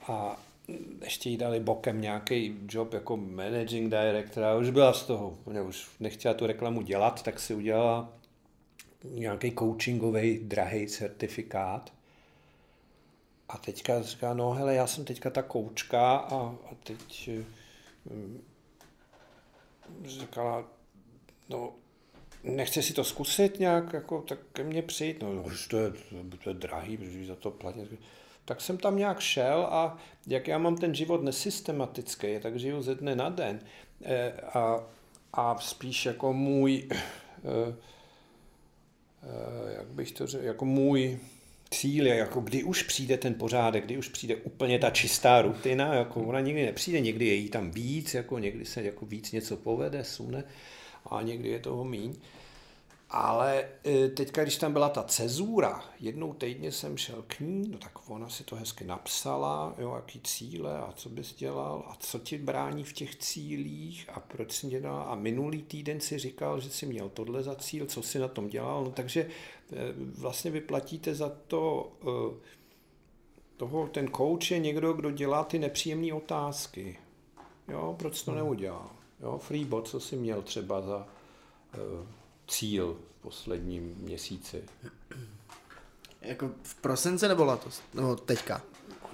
a 0.08 0.36
ještě 1.04 1.30
jí 1.30 1.36
dali 1.36 1.60
bokem 1.60 2.00
nějaký 2.00 2.56
job 2.68 2.92
jako 2.92 3.16
managing 3.16 3.90
director 3.90 4.44
a 4.44 4.56
už 4.56 4.70
byla 4.70 4.92
z 4.92 5.02
toho, 5.02 5.38
ne, 5.46 5.62
už 5.62 5.88
nechtěla 6.00 6.34
tu 6.34 6.46
reklamu 6.46 6.82
dělat, 6.82 7.22
tak 7.22 7.40
si 7.40 7.54
udělala 7.54 8.12
nějaký 9.04 9.52
coachingový 9.58 10.38
drahý 10.38 10.86
certifikát. 10.86 11.92
A 13.48 13.58
teďka 13.58 14.02
říká, 14.02 14.34
no 14.34 14.50
hele, 14.50 14.74
já 14.74 14.86
jsem 14.86 15.04
teďka 15.04 15.30
ta 15.30 15.42
koučka 15.42 16.16
a, 16.16 16.36
a 16.70 16.74
teď 16.82 17.30
hm, 18.10 18.42
říkala, 20.04 20.64
no 21.48 21.74
nechce 22.44 22.82
si 22.82 22.92
to 22.92 23.04
zkusit 23.04 23.60
nějak, 23.60 23.92
jako, 23.92 24.22
tak 24.22 24.38
ke 24.52 24.64
mně 24.64 24.82
přijít, 24.82 25.22
no 25.22 25.42
už 25.42 25.66
to 25.66 25.78
je, 25.78 25.92
to 26.44 26.50
je 26.50 26.54
drahý, 26.54 26.96
protože 26.96 27.26
za 27.26 27.36
to 27.36 27.50
platit 27.50 27.98
tak 28.46 28.60
jsem 28.60 28.78
tam 28.78 28.96
nějak 28.96 29.20
šel 29.20 29.68
a 29.70 29.98
jak 30.26 30.48
já 30.48 30.58
mám 30.58 30.76
ten 30.76 30.94
život 30.94 31.22
nesystematický, 31.22 32.38
tak 32.42 32.58
žiju 32.58 32.82
ze 32.82 32.94
dne 32.94 33.16
na 33.16 33.28
den 33.28 33.60
e, 34.04 34.32
a, 34.32 34.86
a 35.32 35.58
spíš 35.58 36.06
jako 36.06 36.32
můj, 36.32 36.88
e, 36.90 36.96
e, 39.22 39.74
jak 39.76 39.86
bych 39.86 40.12
to 40.12 40.26
řekl, 40.26 40.44
jako 40.44 40.64
můj 40.64 41.18
cíl 41.70 42.06
je, 42.06 42.16
jako 42.16 42.40
kdy 42.40 42.62
už 42.62 42.82
přijde 42.82 43.16
ten 43.18 43.34
pořádek, 43.34 43.84
kdy 43.84 43.98
už 43.98 44.08
přijde 44.08 44.36
úplně 44.36 44.78
ta 44.78 44.90
čistá 44.90 45.42
rutina, 45.42 45.94
jako 45.94 46.20
ona 46.20 46.40
nikdy 46.40 46.66
nepřijde, 46.66 47.00
někdy 47.00 47.26
je 47.26 47.34
jí 47.34 47.48
tam 47.48 47.70
víc, 47.70 48.14
jako 48.14 48.38
někdy 48.38 48.64
se 48.64 48.82
jako 48.82 49.06
víc 49.06 49.32
něco 49.32 49.56
povede, 49.56 50.04
sune 50.04 50.44
a 51.10 51.22
někdy 51.22 51.48
je 51.48 51.58
toho 51.58 51.84
míň. 51.84 52.14
Ale 53.10 53.68
e, 53.86 54.08
teďka, 54.08 54.42
když 54.42 54.56
tam 54.56 54.72
byla 54.72 54.88
ta 54.88 55.02
cezura, 55.02 55.84
jednou 56.00 56.32
týdně 56.32 56.72
jsem 56.72 56.96
šel 56.96 57.24
k 57.26 57.40
ní, 57.40 57.68
no 57.68 57.78
tak 57.78 58.10
ona 58.10 58.28
si 58.28 58.44
to 58.44 58.56
hezky 58.56 58.84
napsala, 58.84 59.74
jo, 59.78 59.92
jaký 59.96 60.20
cíle 60.20 60.78
a 60.78 60.92
co 60.96 61.08
bys 61.08 61.34
dělal 61.34 61.84
a 61.88 61.96
co 62.00 62.18
ti 62.18 62.38
brání 62.38 62.84
v 62.84 62.92
těch 62.92 63.16
cílích 63.16 64.10
a 64.12 64.20
proč 64.20 64.52
jsi 64.52 64.66
dělal. 64.66 65.06
A 65.08 65.14
minulý 65.14 65.62
týden 65.62 66.00
si 66.00 66.18
říkal, 66.18 66.60
že 66.60 66.70
jsi 66.70 66.86
měl 66.86 67.08
tohle 67.08 67.42
za 67.42 67.54
cíl, 67.54 67.86
co 67.86 68.02
jsi 68.02 68.18
na 68.18 68.28
tom 68.28 68.48
dělal. 68.48 68.84
No 68.84 68.90
takže 68.90 69.20
e, 69.20 69.28
vlastně 70.18 70.50
vyplatíte 70.50 71.14
za 71.14 71.32
to, 71.46 71.92
e, 72.02 72.56
toho, 73.56 73.86
ten 73.86 74.08
coach 74.08 74.50
je 74.50 74.58
někdo, 74.58 74.92
kdo 74.92 75.10
dělá 75.10 75.44
ty 75.44 75.58
nepříjemné 75.58 76.12
otázky. 76.12 76.98
Jo, 77.68 77.94
proč 77.98 78.22
to 78.22 78.34
neudělal? 78.34 78.90
Jo, 79.20 79.38
freebot, 79.38 79.88
co 79.88 80.00
jsi 80.00 80.16
měl 80.16 80.42
třeba 80.42 80.82
za 80.82 81.06
cíl 82.46 82.96
v 83.18 83.22
posledním 83.22 83.82
měsíci? 83.82 84.64
Jako 86.20 86.50
v 86.62 86.74
prosinci 86.74 87.28
nebo 87.28 87.44
letos? 87.44 87.82
Nebo 87.94 88.16
teďka? 88.16 88.62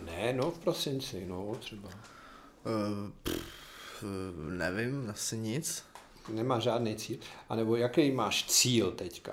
Ne, 0.04 0.32
no 0.32 0.50
v 0.50 0.58
prosinci, 0.58 1.26
no 1.26 1.56
třeba. 1.60 1.88
Uh, 1.88 3.10
pff, 3.22 4.04
nevím, 4.48 5.10
asi 5.10 5.38
nic. 5.38 5.84
Nemá 6.28 6.58
žádný 6.58 6.96
cíl. 6.96 7.16
A 7.48 7.56
nebo 7.56 7.76
jaký 7.76 8.10
máš 8.10 8.44
cíl 8.46 8.90
teďka? 8.90 9.32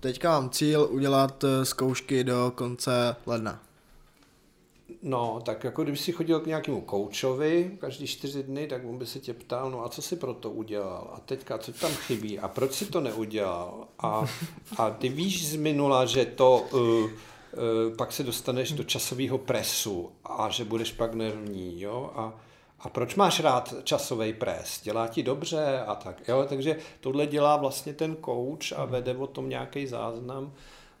Teďka 0.00 0.30
mám 0.30 0.50
cíl 0.50 0.88
udělat 0.90 1.44
eh, 1.44 1.64
zkoušky 1.64 2.24
do 2.24 2.52
konce 2.54 3.16
ledna. 3.26 3.62
No, 5.02 5.40
tak 5.44 5.64
jako 5.64 5.84
když 5.84 6.00
si 6.00 6.12
chodil 6.12 6.40
k 6.40 6.46
nějakému 6.46 6.80
koučovi 6.80 7.76
každý 7.80 8.06
čtyři 8.06 8.42
dny, 8.42 8.66
tak 8.66 8.82
on 8.84 8.98
by 8.98 9.06
se 9.06 9.20
tě 9.20 9.34
ptal, 9.34 9.70
no 9.70 9.84
a 9.84 9.88
co 9.88 10.02
si 10.02 10.16
pro 10.16 10.34
to 10.34 10.50
udělal? 10.50 11.10
A 11.14 11.20
teďka, 11.20 11.58
co 11.58 11.72
tam 11.72 11.90
chybí? 11.90 12.38
A 12.38 12.48
proč 12.48 12.72
si 12.72 12.86
to 12.86 13.00
neudělal? 13.00 13.86
A, 13.98 14.26
a 14.76 14.90
ty 14.90 15.08
víš 15.08 15.48
z 15.48 15.56
minula, 15.56 16.04
že 16.04 16.24
to 16.24 16.66
uh, 16.72 17.10
pak 17.96 18.12
se 18.12 18.22
dostaneš 18.22 18.72
do 18.72 18.84
časového 18.84 19.38
presu 19.38 20.10
a 20.24 20.48
že 20.50 20.64
budeš 20.64 20.92
pak 20.92 21.14
nervní, 21.14 21.80
jo? 21.80 22.10
A, 22.14 22.32
a 22.80 22.88
proč 22.88 23.14
máš 23.14 23.40
rád 23.40 23.74
časový 23.84 24.32
pres? 24.32 24.80
Dělá 24.82 25.08
ti 25.08 25.22
dobře 25.22 25.80
a 25.86 25.94
tak, 25.94 26.28
jo? 26.28 26.46
Takže 26.48 26.76
tohle 27.00 27.26
dělá 27.26 27.56
vlastně 27.56 27.92
ten 27.92 28.16
coach 28.24 28.72
a 28.76 28.84
vede 28.84 29.16
o 29.16 29.26
tom 29.26 29.48
nějaký 29.48 29.86
záznam 29.86 30.52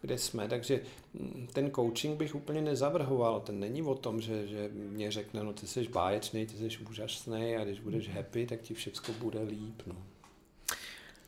kde 0.02 0.18
jsme. 0.18 0.48
Takže 0.48 0.80
mm, 1.14 1.48
ten 1.52 1.70
coaching 1.70 2.18
bych 2.18 2.34
úplně 2.34 2.60
nezavrhoval. 2.60 3.40
Ten 3.40 3.60
není 3.60 3.82
o 3.82 3.94
tom, 3.94 4.20
že, 4.20 4.46
že 4.46 4.70
mě 4.72 5.10
řekne, 5.10 5.44
no 5.44 5.52
ty 5.52 5.66
jsi 5.66 5.88
báječný, 5.88 6.46
ty 6.46 6.70
jsi 6.70 6.78
úžasný 6.90 7.56
a 7.56 7.64
když 7.64 7.80
budeš 7.80 8.08
happy, 8.08 8.46
tak 8.46 8.60
ti 8.60 8.74
všechno 8.74 9.14
bude 9.14 9.42
líp. 9.42 9.82
No. 9.86 9.96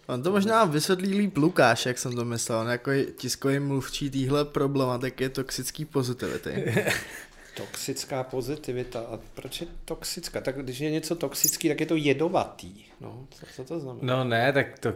On 0.07 0.23
to 0.23 0.33
možná 0.33 0.65
vysvětlí 0.65 1.19
líp 1.19 1.37
Lukáš, 1.37 1.87
jak 1.87 1.99
jsem 1.99 2.13
to 2.13 2.25
myslel, 2.25 2.59
on 2.59 2.69
jako 2.69 2.91
tiskový 3.17 3.59
mluvčí 3.59 4.11
téhle 4.11 4.45
problematiky 4.45 5.29
toxický 5.29 5.85
pozitivity. 5.85 6.75
Toxická 7.57 8.23
pozitivita. 8.23 9.01
A 9.01 9.19
proč 9.35 9.61
je 9.61 9.67
toxická? 9.85 10.41
Tak 10.41 10.63
když 10.63 10.79
je 10.79 10.91
něco 10.91 11.17
toxický, 11.17 11.69
tak 11.69 11.81
je 11.81 11.87
to 11.87 11.97
jedovatý. 11.97 12.85
No, 13.01 13.27
co, 13.31 13.47
co 13.57 13.65
to 13.65 13.81
znamená? 13.81 14.17
No 14.17 14.25
ne, 14.25 14.53
tak 14.53 14.79
to, 14.79 14.93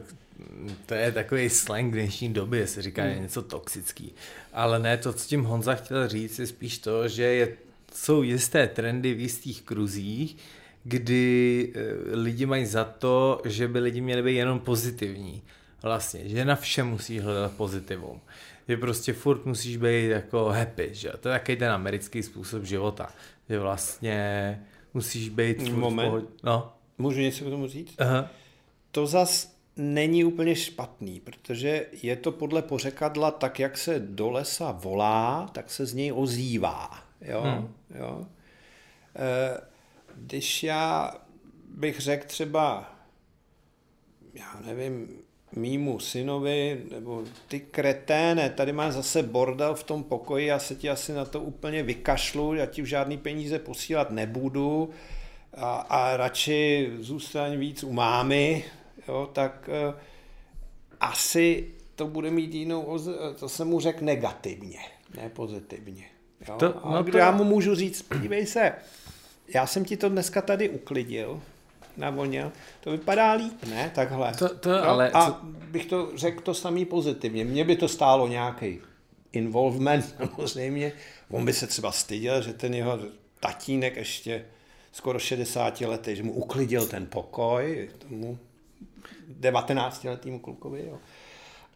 to 0.87 0.95
je 0.95 1.13
takový 1.13 1.51
slang 1.51 1.93
dnešní 1.93 2.33
doby, 2.33 2.67
se 2.67 2.83
říká 2.83 3.03
hmm. 3.03 3.23
něco 3.23 3.43
toxický. 3.43 4.13
Ale 4.53 4.79
ne, 4.79 4.97
to, 4.97 5.13
co 5.13 5.29
tím 5.29 5.45
Honza 5.45 5.75
chtěl 5.75 6.09
říct, 6.09 6.39
je 6.39 6.47
spíš 6.47 6.79
to, 6.79 7.09
že 7.09 7.23
je, 7.23 7.57
jsou 7.95 8.23
jisté 8.23 8.67
trendy 8.67 9.15
v 9.15 9.21
jistých 9.21 9.63
kruzích, 9.63 10.37
kdy 10.85 11.73
e, 11.75 12.17
lidi 12.17 12.47
mají 12.47 12.67
za 12.67 12.85
to, 12.85 13.43
že 13.45 13.69
by 13.69 13.79
lidi 13.79 14.01
měli 14.01 14.23
být 14.23 14.37
jenom 14.37 14.61
pozitivní. 14.61 15.43
Vlastně, 15.83 16.29
že 16.29 16.45
na 16.45 16.57
vše 16.57 16.83
musí 16.83 17.19
hledat 17.19 17.53
pozitivum. 17.53 18.21
Že 18.69 18.77
prostě 18.77 19.13
furt 19.13 19.47
musíš 19.47 19.77
být 19.77 20.09
jako 20.09 20.45
happy, 20.45 20.89
že 20.93 21.13
to 21.21 21.29
je 21.29 21.39
takový 21.39 21.59
ten 21.59 21.71
americký 21.71 22.23
způsob 22.23 22.65
života. 22.65 23.11
Že 23.49 23.59
vlastně 23.59 24.61
musíš 24.95 25.29
být 25.29 25.69
Moment. 25.69 26.29
No. 26.43 26.73
Můžu 26.99 27.21
něco 27.21 27.45
k 27.45 27.49
tomu 27.49 27.69
říct? 27.69 27.95
Aha. 27.99 28.31
To 28.91 29.07
zas 29.07 29.58
není 29.79 30.25
úplně 30.25 30.57
špatný, 30.57 31.21
protože 31.21 31.87
je 32.03 32.17
to 32.17 32.33
podle 32.33 32.63
pořekadla 32.63 33.31
tak, 33.31 33.59
jak 33.59 33.79
se 33.79 34.01
do 34.01 34.31
lesa 34.31 34.73
volá, 34.73 35.51
tak 35.53 35.71
se 35.71 35.87
z 35.87 35.95
něj 35.95 36.13
ozývá. 36.13 37.03
Jo? 37.21 37.41
Hmm. 37.41 37.75
Jo? 37.99 38.27
E, 39.17 39.61
když 40.17 40.63
já 40.63 41.15
bych 41.69 42.01
řekl 42.01 42.27
třeba, 42.27 42.93
já 44.35 44.61
nevím, 44.67 45.09
mýmu 45.57 45.99
synovi, 45.99 46.85
nebo 46.91 47.25
ty 47.49 47.61
kreténe, 47.61 48.51
tady 48.51 48.73
má 48.73 48.91
zase 48.91 49.23
bordel 49.23 49.75
v 49.75 49.83
tom 49.83 50.05
pokoji, 50.05 50.47
já 50.47 50.59
se 50.59 50.75
ti 50.75 50.91
asi 50.91 51.13
na 51.13 51.25
to 51.25 51.41
úplně 51.41 51.83
vykašlu, 51.83 52.55
já 52.55 52.67
ti 52.67 52.83
v 52.83 52.87
žádný 52.87 53.19
peníze 53.19 53.59
posílat 53.59 54.11
nebudu 54.11 54.91
a, 55.57 55.77
a 55.77 56.17
radši 56.17 56.91
zůstaň 57.01 57.59
víc 57.59 57.85
u 57.85 57.93
mámy, 57.93 58.65
jo, 59.09 59.31
tak 59.33 59.71
uh, 59.89 59.95
asi 61.01 61.75
to 61.95 62.07
bude 62.07 62.31
mít 62.31 62.55
jinou, 62.55 62.99
to 63.39 63.49
se 63.49 63.65
mu 63.65 63.81
řekl 63.81 64.05
negativně, 64.05 64.79
ne 65.17 65.29
pozitivně. 65.29 66.05
Jo? 66.49 66.57
To, 66.59 66.67
no 66.85 66.97
a 66.97 67.03
to... 67.03 67.19
já 67.19 67.31
mu 67.31 67.45
můžu 67.45 67.75
říct, 67.75 68.03
podívej 68.03 68.47
se, 68.47 68.73
já 69.55 69.67
jsem 69.67 69.85
ti 69.85 69.97
to 69.97 70.09
dneska 70.09 70.43
tady 70.43 70.69
uklidil, 70.69 71.43
navonil, 71.97 72.53
to 72.81 72.91
vypadá 72.91 73.33
líp, 73.33 73.65
ne? 73.65 73.91
Takhle. 73.95 74.33
To, 74.35 74.49
to, 74.57 74.71
no, 74.71 74.85
ale 74.85 75.11
a 75.11 75.27
co... 75.27 75.37
bych 75.43 75.87
to 75.87 76.11
řekl 76.15 76.41
to 76.41 76.55
samý 76.55 76.85
pozitivně. 76.85 77.45
Mně 77.45 77.65
by 77.65 77.77
to 77.77 77.89
stálo 77.89 78.29
nějaký 78.29 78.81
involvement, 79.33 80.15
samozřejmě. 80.33 80.93
On 81.31 81.45
by 81.45 81.53
se 81.53 81.67
třeba 81.67 81.93
styděl, 81.93 82.43
že 82.43 82.53
ten 82.53 82.75
jeho 82.75 82.99
tatínek 83.41 83.97
ještě 83.97 84.45
skoro 84.93 85.19
60 85.19 85.81
letý, 85.81 86.17
že 86.17 86.23
mu 86.23 86.33
uklidil 86.33 86.87
ten 86.87 87.07
pokoj, 87.07 87.91
tomu 88.09 88.39
19 89.29 90.05
letýmu 90.05 90.39
klukovi, 90.39 90.85
jo. 90.87 90.99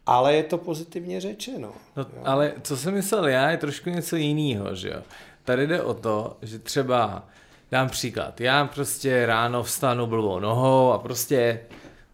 Ale 0.05 0.35
je 0.35 0.43
to 0.43 0.57
pozitivně 0.57 1.21
řečeno. 1.21 1.73
No, 1.95 2.05
ale 2.23 2.53
co 2.61 2.77
jsem 2.77 2.93
myslel 2.93 3.27
já, 3.27 3.51
je 3.51 3.57
trošku 3.57 3.89
něco 3.89 4.15
jiného, 4.15 4.75
že 4.75 4.89
jo. 4.89 5.01
Tady 5.43 5.67
jde 5.67 5.81
o 5.81 5.93
to, 5.93 6.37
že 6.41 6.59
třeba, 6.59 7.27
dám 7.71 7.89
příklad, 7.89 8.41
já 8.41 8.65
prostě 8.65 9.25
ráno 9.25 9.63
vstanu 9.63 10.07
blbou 10.07 10.39
nohou 10.39 10.91
a 10.91 10.97
prostě 10.97 11.59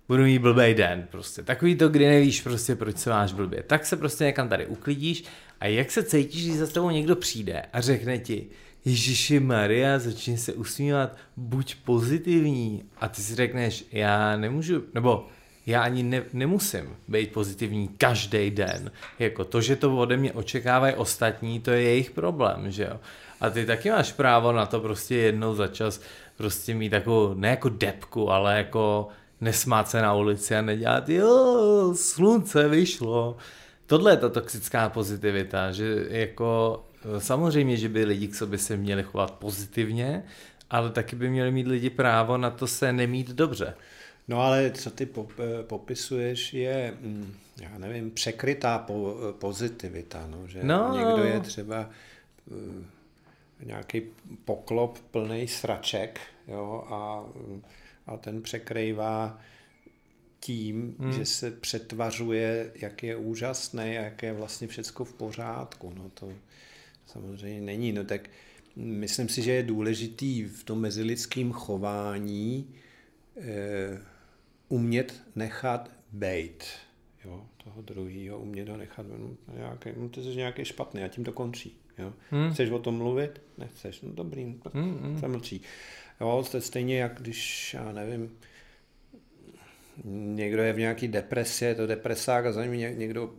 budu 0.08 0.24
mít 0.24 0.40
blbý 0.40 0.74
den, 0.74 1.08
prostě. 1.12 1.44
Takový 1.44 1.76
to, 1.76 1.90
kdy 1.90 2.08
nevíš 2.08 2.42
prostě, 2.42 2.76
proč 2.76 2.98
se 2.98 3.10
máš 3.10 3.34
blbě. 3.34 3.64
Tak 3.64 3.86
se 3.86 3.98
prostě 3.98 4.24
někam 4.24 4.50
tady 4.50 4.66
uklidíš 4.66 5.24
a 5.60 5.68
jak 5.68 5.92
se 5.92 6.04
cítíš, 6.04 6.46
když 6.46 6.58
za 6.58 6.68
tebou 6.68 6.90
někdo 6.90 7.16
přijde 7.16 7.66
a 7.74 7.82
řekne 7.82 8.18
ti, 8.18 8.50
Ježíši 8.86 9.40
Maria, 9.40 10.00
začni 10.00 10.38
se 10.38 10.54
usmívat, 10.54 11.18
buď 11.38 11.76
pozitivní. 11.86 12.84
A 12.98 13.08
ty 13.08 13.22
si 13.22 13.36
řekneš, 13.36 13.86
já 13.92 14.38
nemůžu, 14.38 14.84
nebo 14.94 15.28
já 15.66 15.82
ani 15.82 16.04
ne, 16.04 16.24
nemusím 16.34 16.96
být 17.08 17.34
pozitivní 17.34 17.88
každý 17.88 18.52
den. 18.52 18.92
Jako 19.20 19.46
to, 19.46 19.62
že 19.62 19.76
to 19.76 19.98
ode 19.98 20.18
mě 20.18 20.34
očekávají 20.34 20.96
ostatní, 20.96 21.60
to 21.60 21.72
je 21.72 21.82
jejich 21.82 22.12
problém, 22.12 22.72
že 22.72 22.84
jo. 22.84 23.00
A 23.42 23.50
ty 23.50 23.66
taky 23.66 23.90
máš 23.90 24.12
právo 24.12 24.52
na 24.52 24.66
to 24.66 24.80
prostě 24.80 25.16
jednou 25.16 25.56
za 25.56 25.68
čas 25.68 26.02
prostě 26.38 26.76
mít 26.76 26.90
takovou, 26.90 27.34
ne 27.34 27.50
jako 27.50 27.70
depku, 27.70 28.32
ale 28.32 28.58
jako 28.58 29.08
nesmát 29.42 29.90
se 29.90 30.02
na 30.02 30.14
ulici 30.14 30.56
a 30.56 30.62
nedělat, 30.62 31.10
jo, 31.10 31.94
slunce 31.96 32.68
vyšlo. 32.68 33.38
Tohle 33.86 34.12
je 34.12 34.18
ta 34.18 34.30
toxická 34.30 34.90
pozitivita, 34.90 35.72
že 35.72 36.06
jako 36.10 36.84
samozřejmě, 37.18 37.78
že 37.78 37.90
by 37.90 38.06
lidi 38.06 38.28
k 38.28 38.36
sobě 38.36 38.60
se 38.60 38.78
měli 38.78 39.04
chovat 39.04 39.32
pozitivně, 39.32 40.24
ale 40.70 40.92
taky 40.92 41.16
by 41.16 41.30
měli 41.30 41.52
mít 41.52 41.68
lidi 41.68 41.90
právo 41.90 42.38
na 42.38 42.50
to 42.50 42.68
se 42.68 42.94
nemít 42.94 43.30
dobře. 43.30 43.74
No 44.28 44.42
ale 44.42 44.72
co 44.72 44.92
ty 44.92 45.08
popisuješ 45.62 46.54
je, 46.54 46.94
mm, 47.02 47.34
já 47.62 47.78
nevím, 47.78 48.12
překrytá 48.12 48.78
po, 48.78 49.16
pozitivita, 49.40 50.28
no, 50.28 50.48
že 50.48 50.64
no. 50.64 50.98
někdo 50.98 51.24
je 51.24 51.40
třeba 51.40 51.90
uh, 52.52 52.84
nějaký 53.64 54.02
poklop 54.46 55.00
plný 55.12 55.48
sraček 55.48 56.20
jo, 56.48 56.84
a, 56.90 57.24
a 58.08 58.18
ten 58.18 58.42
překrývá 58.42 59.40
tím, 60.40 60.96
hmm. 61.00 61.12
že 61.12 61.26
se 61.26 61.52
přetvařuje, 61.52 62.72
jak 62.76 63.04
je 63.04 63.16
úžasný 63.16 63.82
a 63.98 64.02
jak 64.02 64.24
je 64.24 64.34
vlastně 64.34 64.68
všecko 64.68 65.06
v 65.06 65.14
pořádku. 65.14 65.94
No 65.96 66.10
to 66.14 66.32
samozřejmě 67.10 67.62
není. 67.62 67.92
No 67.92 68.04
tak 68.04 68.30
myslím 68.76 69.30
si, 69.30 69.42
že 69.42 69.52
je 69.52 69.64
důležitý 69.64 70.44
v 70.44 70.64
tom 70.64 70.82
mezilidským 70.82 71.52
chování 71.52 72.76
eh, 73.38 74.02
umět 74.70 75.24
nechat 75.36 75.92
bejt. 76.12 76.64
Jo, 77.26 77.46
toho 77.64 77.82
druhého, 77.82 78.40
umět 78.40 78.70
ho 78.70 78.78
nechat, 78.78 79.06
no, 79.20 79.56
nějaký, 79.56 79.90
no, 79.98 80.10
to 80.10 80.20
je 80.20 80.36
nějaký 80.36 80.66
špatný 80.66 81.04
a 81.04 81.08
tím 81.08 81.24
to 81.24 81.32
končí. 81.32 81.78
Jo. 81.98 82.14
Hmm. 82.30 82.54
Chceš 82.54 82.70
o 82.70 82.80
tom 82.80 82.98
mluvit? 82.98 83.42
Nechceš, 83.58 84.02
no 84.02 84.12
dobrý, 84.14 84.56
tak 84.64 84.74
hmm, 84.74 84.98
hmm. 84.98 85.20
se 85.20 85.28
mlčí. 85.28 85.62
Jo, 86.22 86.46
to 86.52 86.58
je 86.58 86.62
stejně 86.62 87.00
jak 87.00 87.22
když, 87.22 87.74
já 87.74 87.92
nevím, 87.92 88.32
někdo 90.36 90.62
je 90.62 90.74
v 90.74 90.80
nějaký 90.80 91.08
depresi, 91.08 91.66
je 91.66 91.76
to 91.76 91.88
depresák 91.88 92.46
a 92.46 92.52
za 92.52 92.66
ním 92.66 93.00
někdo 93.00 93.34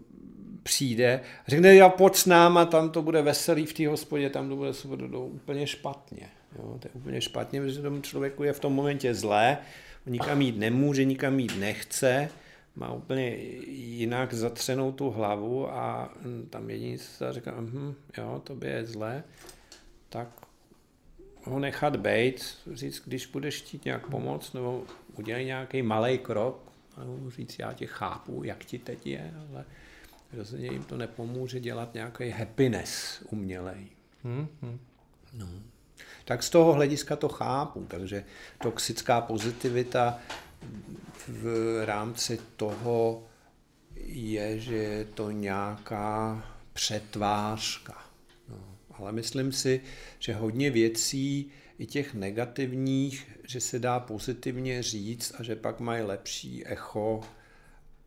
přijde 0.62 1.20
řekne, 1.48 1.74
já 1.74 1.88
pojď 1.88 2.16
s 2.16 2.26
náma, 2.26 2.64
tam 2.64 2.90
to 2.90 3.02
bude 3.02 3.22
veselý 3.22 3.66
v 3.66 3.72
té 3.72 3.88
hospodě, 3.88 4.30
tam 4.30 4.48
to 4.48 4.56
bude 4.56 4.74
super, 4.74 5.10
to 5.10 5.26
úplně 5.26 5.66
špatně. 5.66 6.28
Jo, 6.58 6.78
to 6.80 6.88
je 6.88 6.92
úplně 6.94 7.20
špatně, 7.20 7.60
protože 7.60 7.82
tomu 7.82 8.00
člověku 8.00 8.44
je 8.44 8.52
v 8.52 8.60
tom 8.60 8.72
momentě 8.72 9.14
zlé, 9.14 9.58
on 10.06 10.12
nikam 10.12 10.42
jít 10.42 10.58
nemůže, 10.58 11.04
nikam 11.04 11.38
jít 11.38 11.58
nechce, 11.58 12.28
má 12.76 12.92
úplně 12.92 13.36
jinak 13.66 14.34
zatřenou 14.34 14.92
tu 14.92 15.10
hlavu 15.10 15.70
a 15.70 16.14
tam 16.50 16.70
jediný 16.70 16.98
se 16.98 17.32
říká, 17.32 17.54
hm, 17.56 17.94
jo, 18.18 18.42
to 18.44 18.56
je 18.64 18.86
zlé, 18.86 19.22
tak 20.08 20.28
ho 21.44 21.58
nechat 21.58 21.96
být, 21.96 22.44
říct, 22.72 23.02
když 23.04 23.26
budeš 23.26 23.62
chtít 23.62 23.84
nějak 23.84 24.06
pomoct, 24.06 24.52
nebo 24.52 24.84
udělej 25.18 25.44
nějaký 25.44 25.82
malý 25.82 26.18
krok, 26.18 26.72
a 26.96 27.00
říct, 27.30 27.58
já 27.58 27.72
tě 27.72 27.86
chápu, 27.86 28.44
jak 28.44 28.64
ti 28.64 28.78
teď 28.78 29.06
je, 29.06 29.34
ale 29.50 29.64
rozhodně 30.32 30.72
jim 30.72 30.84
to 30.84 30.96
nepomůže 30.96 31.60
dělat 31.60 31.94
nějaký 31.94 32.30
happiness 32.30 33.22
umělej. 33.30 33.86
Hmm, 34.24 34.48
hmm. 34.62 34.78
No. 35.32 35.46
Tak 36.24 36.42
z 36.42 36.50
toho 36.50 36.72
hlediska 36.72 37.16
to 37.16 37.28
chápu, 37.28 37.86
takže 37.88 38.24
toxická 38.62 39.20
pozitivita 39.20 40.18
v 41.28 41.84
rámci 41.84 42.40
toho 42.56 43.26
je, 44.04 44.60
že 44.60 44.76
je 44.76 45.04
to 45.04 45.30
nějaká 45.30 46.44
přetvářka. 46.72 48.04
No, 48.48 48.76
ale 48.98 49.12
myslím 49.12 49.52
si, 49.52 49.80
že 50.18 50.34
hodně 50.34 50.70
věcí, 50.70 51.50
i 51.78 51.86
těch 51.86 52.14
negativních, 52.14 53.30
že 53.48 53.60
se 53.60 53.78
dá 53.78 54.00
pozitivně 54.00 54.82
říct 54.82 55.34
a 55.38 55.42
že 55.42 55.56
pak 55.56 55.80
mají 55.80 56.02
lepší 56.02 56.66
echo 56.66 57.20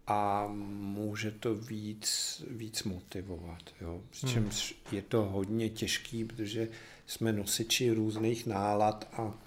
a 0.07 0.47
může 0.79 1.31
to 1.31 1.55
víc, 1.55 2.43
víc 2.49 2.83
motivovat. 2.83 3.61
Jo? 3.81 4.01
Přičemž 4.09 4.75
hmm. 4.85 4.95
je 4.95 5.01
to 5.01 5.21
hodně 5.21 5.69
těžký, 5.69 6.25
protože 6.25 6.67
jsme 7.07 7.33
nosiči 7.33 7.91
různých 7.91 8.45
nálad 8.45 9.09
a, 9.13 9.39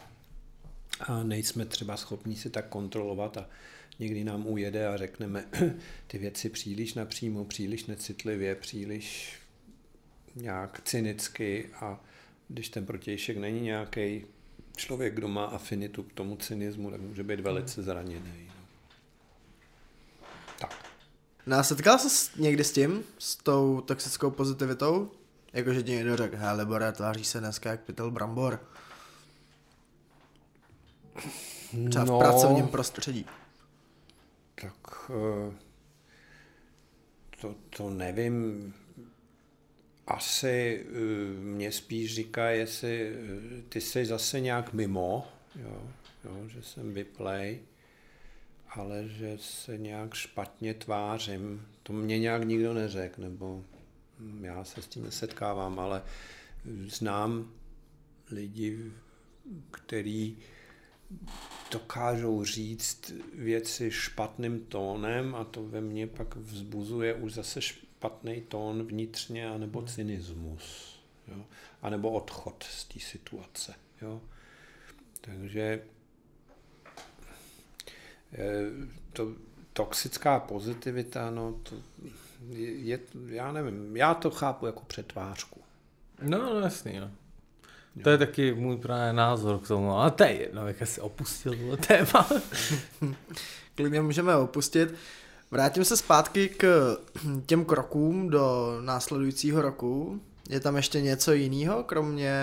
a 1.00 1.22
nejsme 1.22 1.66
třeba 1.66 1.96
schopni 1.96 2.36
si 2.36 2.50
tak 2.50 2.68
kontrolovat 2.68 3.36
a 3.36 3.48
někdy 3.98 4.24
nám 4.24 4.46
ujede 4.46 4.86
a 4.86 4.96
řekneme 4.96 5.44
ty 6.06 6.18
věci 6.18 6.50
příliš 6.50 6.94
napřímo, 6.94 7.44
příliš 7.44 7.86
necitlivě, 7.86 8.54
příliš 8.54 9.36
nějak 10.36 10.80
cynicky 10.84 11.70
a 11.80 12.04
když 12.48 12.68
ten 12.68 12.86
protějšek 12.86 13.36
není 13.36 13.60
nějaký 13.60 14.24
člověk, 14.76 15.14
kdo 15.14 15.28
má 15.28 15.44
afinitu 15.44 16.02
k 16.02 16.12
tomu 16.12 16.36
cynismu, 16.36 16.90
tak 16.90 17.00
může 17.00 17.24
být 17.24 17.40
velice 17.40 17.82
zraněný. 17.82 18.55
No 21.46 21.56
a 21.56 21.62
setkal 21.62 21.98
jsi 21.98 22.30
někdy 22.42 22.64
s 22.64 22.72
tím, 22.72 23.04
s 23.18 23.36
tou 23.36 23.80
toxickou 23.80 24.30
pozitivitou? 24.30 25.10
Jakože 25.52 25.82
ti 25.82 25.90
někdo 25.92 26.16
řekl, 26.16 26.36
hele, 26.36 26.62
Libora, 26.62 26.92
tváří 26.92 27.24
se 27.24 27.40
dneska 27.40 27.70
jak 27.70 27.80
pytel 27.80 28.10
brambor. 28.10 28.60
Třeba 31.90 32.04
v 32.04 32.08
No. 32.08 32.18
pracovním 32.18 32.68
prostředí. 32.68 33.26
Tak 34.60 35.10
eh, 35.10 35.52
to, 37.40 37.54
to 37.76 37.90
nevím. 37.90 38.74
Asi 40.06 40.86
eh, 40.88 40.94
mě 41.40 41.72
spíš 41.72 42.14
říká, 42.14 42.48
jestli 42.50 43.12
eh, 43.12 43.62
ty 43.68 43.80
jsi 43.80 44.06
zase 44.06 44.40
nějak 44.40 44.72
mimo, 44.72 45.28
jo, 45.56 45.82
jo, 46.24 46.48
že 46.48 46.62
jsem 46.62 46.94
vyplej, 46.94 47.60
ale 48.78 49.08
že 49.08 49.38
se 49.40 49.78
nějak 49.78 50.14
špatně 50.14 50.74
tvářím. 50.74 51.66
To 51.82 51.92
mě 51.92 52.18
nějak 52.18 52.44
nikdo 52.44 52.74
neřekl, 52.74 53.22
nebo 53.22 53.64
já 54.40 54.64
se 54.64 54.82
s 54.82 54.86
tím 54.86 55.04
nesetkávám, 55.04 55.78
ale 55.78 56.02
znám 56.88 57.52
lidi, 58.30 58.92
který 59.70 60.38
dokážou 61.72 62.44
říct 62.44 63.12
věci 63.34 63.90
špatným 63.90 64.60
tónem 64.60 65.34
a 65.34 65.44
to 65.44 65.64
ve 65.64 65.80
mně 65.80 66.06
pak 66.06 66.36
vzbuzuje 66.36 67.14
už 67.14 67.32
zase 67.32 67.62
špatný 67.62 68.40
tón 68.40 68.82
vnitřně 68.82 69.50
anebo 69.50 69.82
cynismus. 69.82 70.96
Jo? 71.28 71.46
A 71.82 71.90
nebo 71.90 72.10
odchod 72.10 72.64
z 72.70 72.84
té 72.84 73.00
situace. 73.00 73.74
Jo? 74.02 74.22
Takže 75.20 75.82
to 79.12 79.32
toxická 79.72 80.40
pozitivita, 80.40 81.30
no 81.30 81.54
to 81.62 81.76
je, 82.50 82.98
já 83.26 83.52
nevím, 83.52 83.96
já 83.96 84.14
to 84.14 84.30
chápu 84.30 84.66
jako 84.66 84.82
přetvářku. 84.86 85.60
No, 86.22 86.38
no 86.38 86.60
jasný, 86.60 87.00
no. 87.00 87.10
To 88.02 88.10
je 88.10 88.18
taky 88.18 88.54
můj 88.54 88.76
právě 88.76 89.12
názor 89.12 89.58
k 89.58 89.68
tomu, 89.68 89.92
ale 89.92 90.10
to 90.10 90.24
je 90.24 90.40
jedno, 90.40 90.68
jak 90.68 90.76
si 90.84 91.00
opustil 91.00 91.56
tohle 91.56 91.76
téma. 91.76 92.28
Klidně 93.74 94.00
můžeme 94.00 94.36
opustit. 94.36 94.94
Vrátím 95.50 95.84
se 95.84 95.96
zpátky 95.96 96.48
k 96.48 96.96
těm 97.46 97.64
krokům 97.64 98.30
do 98.30 98.76
následujícího 98.80 99.62
roku. 99.62 100.20
Je 100.48 100.60
tam 100.60 100.76
ještě 100.76 101.00
něco 101.00 101.32
jiného, 101.32 101.84
kromě, 101.84 102.34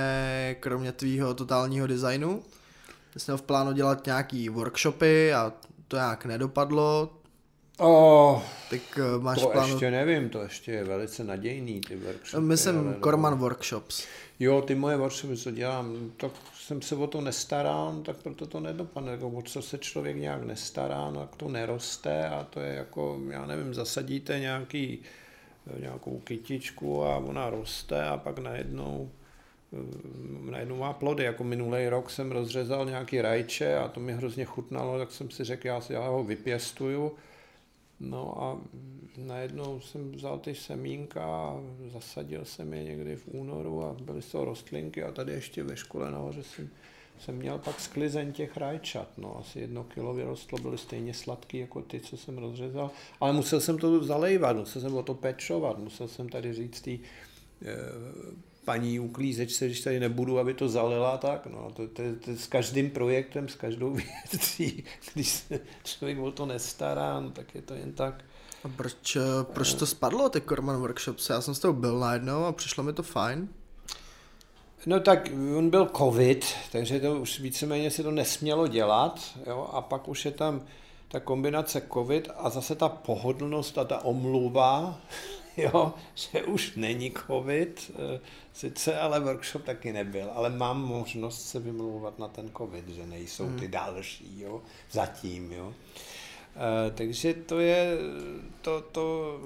kromě 0.60 0.91
tvýho 0.91 1.34
totálního 1.34 1.88
designu? 1.88 2.43
Ty 3.13 3.19
jsi 3.19 3.32
měl 3.32 3.38
v 3.38 3.41
plánu 3.41 3.71
dělat 3.71 4.06
nějaký 4.06 4.49
workshopy 4.49 5.34
a 5.34 5.53
to 5.87 5.95
nějak 5.95 6.25
nedopadlo, 6.25 7.09
Oh, 7.79 8.41
tak 8.69 8.81
eh, 8.97 9.19
máš 9.19 9.39
to 9.41 9.47
plánu... 9.47 9.73
ještě 9.73 9.91
nevím, 9.91 10.29
to 10.29 10.41
ještě 10.41 10.71
je 10.71 10.83
velice 10.83 11.23
nadějný, 11.23 11.81
ty 11.81 11.95
workshopy. 11.95 12.43
Myslím 12.45 12.77
ale 12.79 12.85
no. 12.85 12.93
Korman 12.93 13.37
Workshops. 13.37 14.05
Jo, 14.39 14.61
ty 14.61 14.75
moje 14.75 14.97
workshopy, 14.97 15.37
co 15.37 15.51
dělám, 15.51 16.11
tak 16.17 16.31
jsem 16.59 16.81
se 16.81 16.95
o 16.95 17.07
to 17.07 17.21
nestaral, 17.21 18.01
tak 18.05 18.17
proto 18.17 18.45
to 18.45 18.59
nedopadne. 18.59 19.11
Jako, 19.11 19.29
o 19.29 19.41
co 19.41 19.61
se 19.61 19.77
člověk 19.77 20.17
nějak 20.17 20.43
nestará, 20.43 21.11
no, 21.11 21.19
tak 21.19 21.35
to 21.35 21.49
neroste 21.49 22.29
a 22.29 22.47
to 22.49 22.59
je 22.59 22.73
jako, 22.73 23.19
já 23.29 23.45
nevím, 23.45 23.73
zasadíte 23.73 24.39
nějaký, 24.39 24.99
nějakou 25.79 26.19
kytičku 26.19 27.05
a 27.05 27.17
ona 27.17 27.49
roste 27.49 28.03
a 28.03 28.17
pak 28.17 28.37
najednou 28.37 29.11
eh, 29.11 29.22
najednou 30.49 30.77
má 30.77 30.93
plody. 30.93 31.23
Jako 31.23 31.43
minulý 31.43 31.88
rok 31.89 32.09
jsem 32.09 32.31
rozřezal 32.31 32.86
nějaký 32.86 33.21
rajče 33.21 33.77
a 33.77 33.88
to 33.88 33.99
mi 33.99 34.13
hrozně 34.13 34.45
chutnalo, 34.45 34.97
tak 34.97 35.12
jsem 35.12 35.29
si 35.29 35.43
řekl, 35.43 35.67
já, 35.67 35.81
si, 35.81 35.93
já 35.93 36.07
ho 36.07 36.23
vypěstuju. 36.23 37.12
No 37.99 38.43
a 38.43 38.57
najednou 39.17 39.79
jsem 39.79 40.12
vzal 40.12 40.39
ty 40.39 40.55
semínka 40.55 41.25
a 41.25 41.62
zasadil 41.93 42.45
jsem 42.45 42.73
je 42.73 42.83
někdy 42.83 43.15
v 43.15 43.27
únoru 43.27 43.83
a 43.83 43.93
byly 43.93 44.21
toho 44.21 44.45
rostlinky 44.45 45.03
a 45.03 45.12
tady 45.12 45.31
ještě 45.31 45.63
ve 45.63 45.77
škole 45.77 46.12
nahoře 46.12 46.43
jsem, 46.43 46.69
jsem 47.19 47.36
měl 47.36 47.59
pak 47.59 47.79
sklizeň 47.79 48.33
těch 48.33 48.57
rajčat. 48.57 49.07
No 49.17 49.38
asi 49.39 49.59
jedno 49.59 49.83
kilo 49.83 50.13
vyrostlo, 50.13 50.57
byly 50.57 50.77
stejně 50.77 51.13
sladký 51.13 51.57
jako 51.57 51.81
ty, 51.81 51.99
co 51.99 52.17
jsem 52.17 52.38
rozřezal. 52.38 52.91
Ale 53.19 53.33
musel 53.33 53.62
jsem 53.62 53.77
to 53.77 54.03
zalejvat, 54.03 54.57
musel 54.57 54.81
jsem 54.81 54.95
o 54.95 55.03
to 55.03 55.13
pečovat, 55.13 55.79
musel 55.79 56.07
jsem 56.07 56.29
tady 56.29 56.53
říct 56.53 56.81
tý, 56.81 56.99
eh, 57.62 57.75
paní 58.65 58.99
uklízečce, 58.99 59.65
když 59.65 59.82
tady 59.82 59.99
nebudu, 59.99 60.39
aby 60.39 60.54
to 60.54 60.69
zalila, 60.69 61.17
tak 61.17 61.45
no, 61.45 61.71
to, 61.73 61.88
to, 61.88 62.04
to 62.26 62.32
s 62.32 62.47
každým 62.47 62.89
projektem, 62.89 63.49
s 63.49 63.56
každou 63.56 63.93
věcí, 64.32 64.84
když 65.13 65.30
se 65.30 65.60
člověk 65.84 66.19
o 66.19 66.32
to 66.32 66.45
nestará, 66.45 67.19
no, 67.19 67.32
tak 67.32 67.56
je 67.56 67.62
to 67.62 67.73
jen 67.73 67.93
tak. 67.93 68.23
A 68.63 68.67
proč, 68.67 69.15
eh, 69.15 69.21
proč 69.43 69.73
to 69.73 69.86
spadlo, 69.86 70.30
ty 70.30 70.41
Korman 70.41 70.80
Workshops? 70.80 71.30
Já 71.30 71.41
jsem 71.41 71.56
s 71.56 71.60
tou 71.60 71.73
byl 71.73 71.99
najednou 71.99 72.45
a 72.45 72.52
přišlo 72.52 72.84
mi 72.84 72.93
to 72.93 73.04
fajn. 73.04 73.49
No 74.86 74.99
tak 74.99 75.30
on 75.58 75.69
byl 75.69 75.89
covid, 75.97 76.45
takže 76.71 76.99
to 76.99 77.21
už 77.21 77.39
víceméně 77.39 77.91
se 77.91 78.04
to 78.04 78.12
nesmělo 78.12 78.67
dělat, 78.67 79.19
jo, 79.47 79.69
a 79.73 79.82
pak 79.82 80.08
už 80.08 80.26
je 80.26 80.32
tam 80.32 80.62
ta 81.08 81.19
kombinace 81.19 81.82
covid 81.93 82.30
a 82.38 82.49
zase 82.49 82.76
ta 82.76 82.89
pohodlnost 82.89 83.78
a 83.78 83.84
ta 83.84 84.06
omluva, 84.06 84.99
jo, 85.57 85.93
že 86.15 86.43
už 86.43 86.75
není 86.75 87.11
covid, 87.11 87.91
eh, 87.95 88.19
sice 88.53 88.99
ale 88.99 89.19
workshop 89.19 89.63
taky 89.63 89.93
nebyl, 89.93 90.31
ale 90.33 90.49
mám 90.49 90.81
možnost 90.81 91.49
se 91.49 91.59
vymlouvat 91.59 92.19
na 92.19 92.27
ten 92.27 92.51
covid, 92.57 92.87
že 92.87 93.05
nejsou 93.05 93.51
ty 93.59 93.67
další, 93.67 94.39
jo, 94.39 94.61
zatím, 94.91 95.51
jo. 95.51 95.73
Eh, 96.55 96.91
takže 96.91 97.33
to 97.33 97.59
je 97.59 97.97
to, 98.61 98.81
to, 98.81 99.39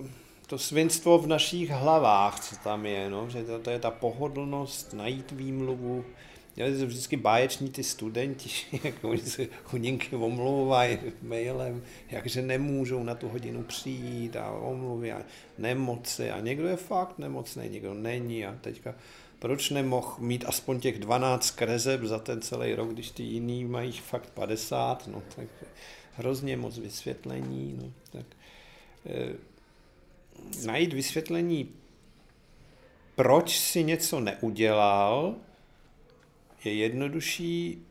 to 0.47 0.57
svinstvo 0.57 1.19
v 1.19 1.27
našich 1.27 1.69
hlavách, 1.69 2.39
co 2.39 2.55
tam 2.55 2.85
je, 2.85 3.09
no, 3.09 3.29
že 3.29 3.43
to, 3.43 3.59
to 3.59 3.69
je 3.69 3.79
ta 3.79 3.91
pohodlnost, 3.91 4.93
najít 4.93 5.31
výmluvu. 5.31 6.05
Měli 6.57 6.85
vždycky 6.85 7.17
báječní 7.17 7.69
ty 7.69 7.83
studenti, 7.83 8.49
jak 8.83 9.03
oni 9.03 9.19
se 9.19 9.47
chudinky 9.63 10.15
omlouvají 10.15 10.99
mailem, 11.21 11.83
jakže 12.11 12.41
nemůžou 12.41 13.03
na 13.03 13.15
tu 13.15 13.27
hodinu 13.27 13.63
přijít 13.63 14.35
a 14.35 14.51
omluvy 14.51 15.11
a 15.11 15.21
nemoci. 15.57 16.31
A 16.31 16.39
někdo 16.39 16.67
je 16.67 16.75
fakt 16.75 17.19
nemocný, 17.19 17.69
někdo 17.69 17.93
není. 17.93 18.45
A 18.45 18.55
teďka 18.61 18.95
proč 19.39 19.69
nemohl 19.69 20.15
mít 20.19 20.45
aspoň 20.47 20.79
těch 20.79 20.99
12 20.99 21.51
kreseb 21.51 22.03
za 22.03 22.19
ten 22.19 22.41
celý 22.41 22.75
rok, 22.75 22.93
když 22.93 23.11
ty 23.11 23.23
jiný 23.23 23.65
mají 23.65 23.91
fakt 23.91 24.29
50, 24.29 25.07
no 25.07 25.23
tak 25.35 25.47
hrozně 26.15 26.57
moc 26.57 26.77
vysvětlení, 26.77 27.79
no 27.81 27.91
tak 28.11 28.25
eh, 29.05 29.33
najít 30.65 30.93
vysvětlení, 30.93 31.69
proč 33.15 33.59
si 33.59 33.83
něco 33.83 34.19
neudělal, 34.19 35.35
je 36.63 36.73
jednodušší, 36.73 37.85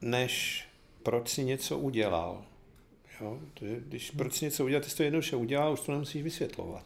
než 0.00 0.64
proč 1.02 1.28
si 1.28 1.44
něco 1.44 1.78
udělal. 1.78 2.42
Jo? 3.20 3.38
To 3.54 3.64
je, 3.64 3.80
když 3.88 4.10
proč 4.10 4.34
si 4.34 4.44
něco 4.44 4.64
udělat, 4.64 4.84
ty 4.84 4.90
jsi 4.90 4.96
to 4.96 5.02
jednoduše 5.02 5.36
udělal, 5.36 5.72
už 5.72 5.80
to 5.80 5.92
nemusíš 5.92 6.22
vysvětlovat. 6.22 6.84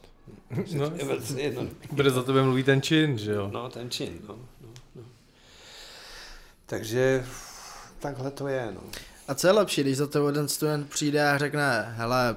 No, 0.75 0.93
je 0.97 1.05
velice. 1.05 1.37
Bude 1.93 2.11
za 2.11 2.23
tebe 2.23 2.43
mluví 2.43 2.63
ten 2.63 2.83
čin, 2.83 3.19
že 3.19 3.33
jo? 3.33 3.51
No, 3.53 3.69
ten 3.69 3.91
čin, 3.91 4.19
no, 4.29 4.39
no, 4.61 4.69
no. 4.95 5.03
Takže 6.67 7.27
takhle 7.99 8.31
to 8.31 8.49
je, 8.49 8.69
no. 8.75 8.81
A 9.29 9.35
co 9.35 9.47
je 9.47 9.53
lepší, 9.53 9.81
když 9.81 9.97
za 9.97 10.07
to 10.07 10.27
jeden 10.27 10.49
student 10.49 10.91
přijde 10.91 11.31
a 11.31 11.39
řekne, 11.39 11.95
hele, 11.97 12.37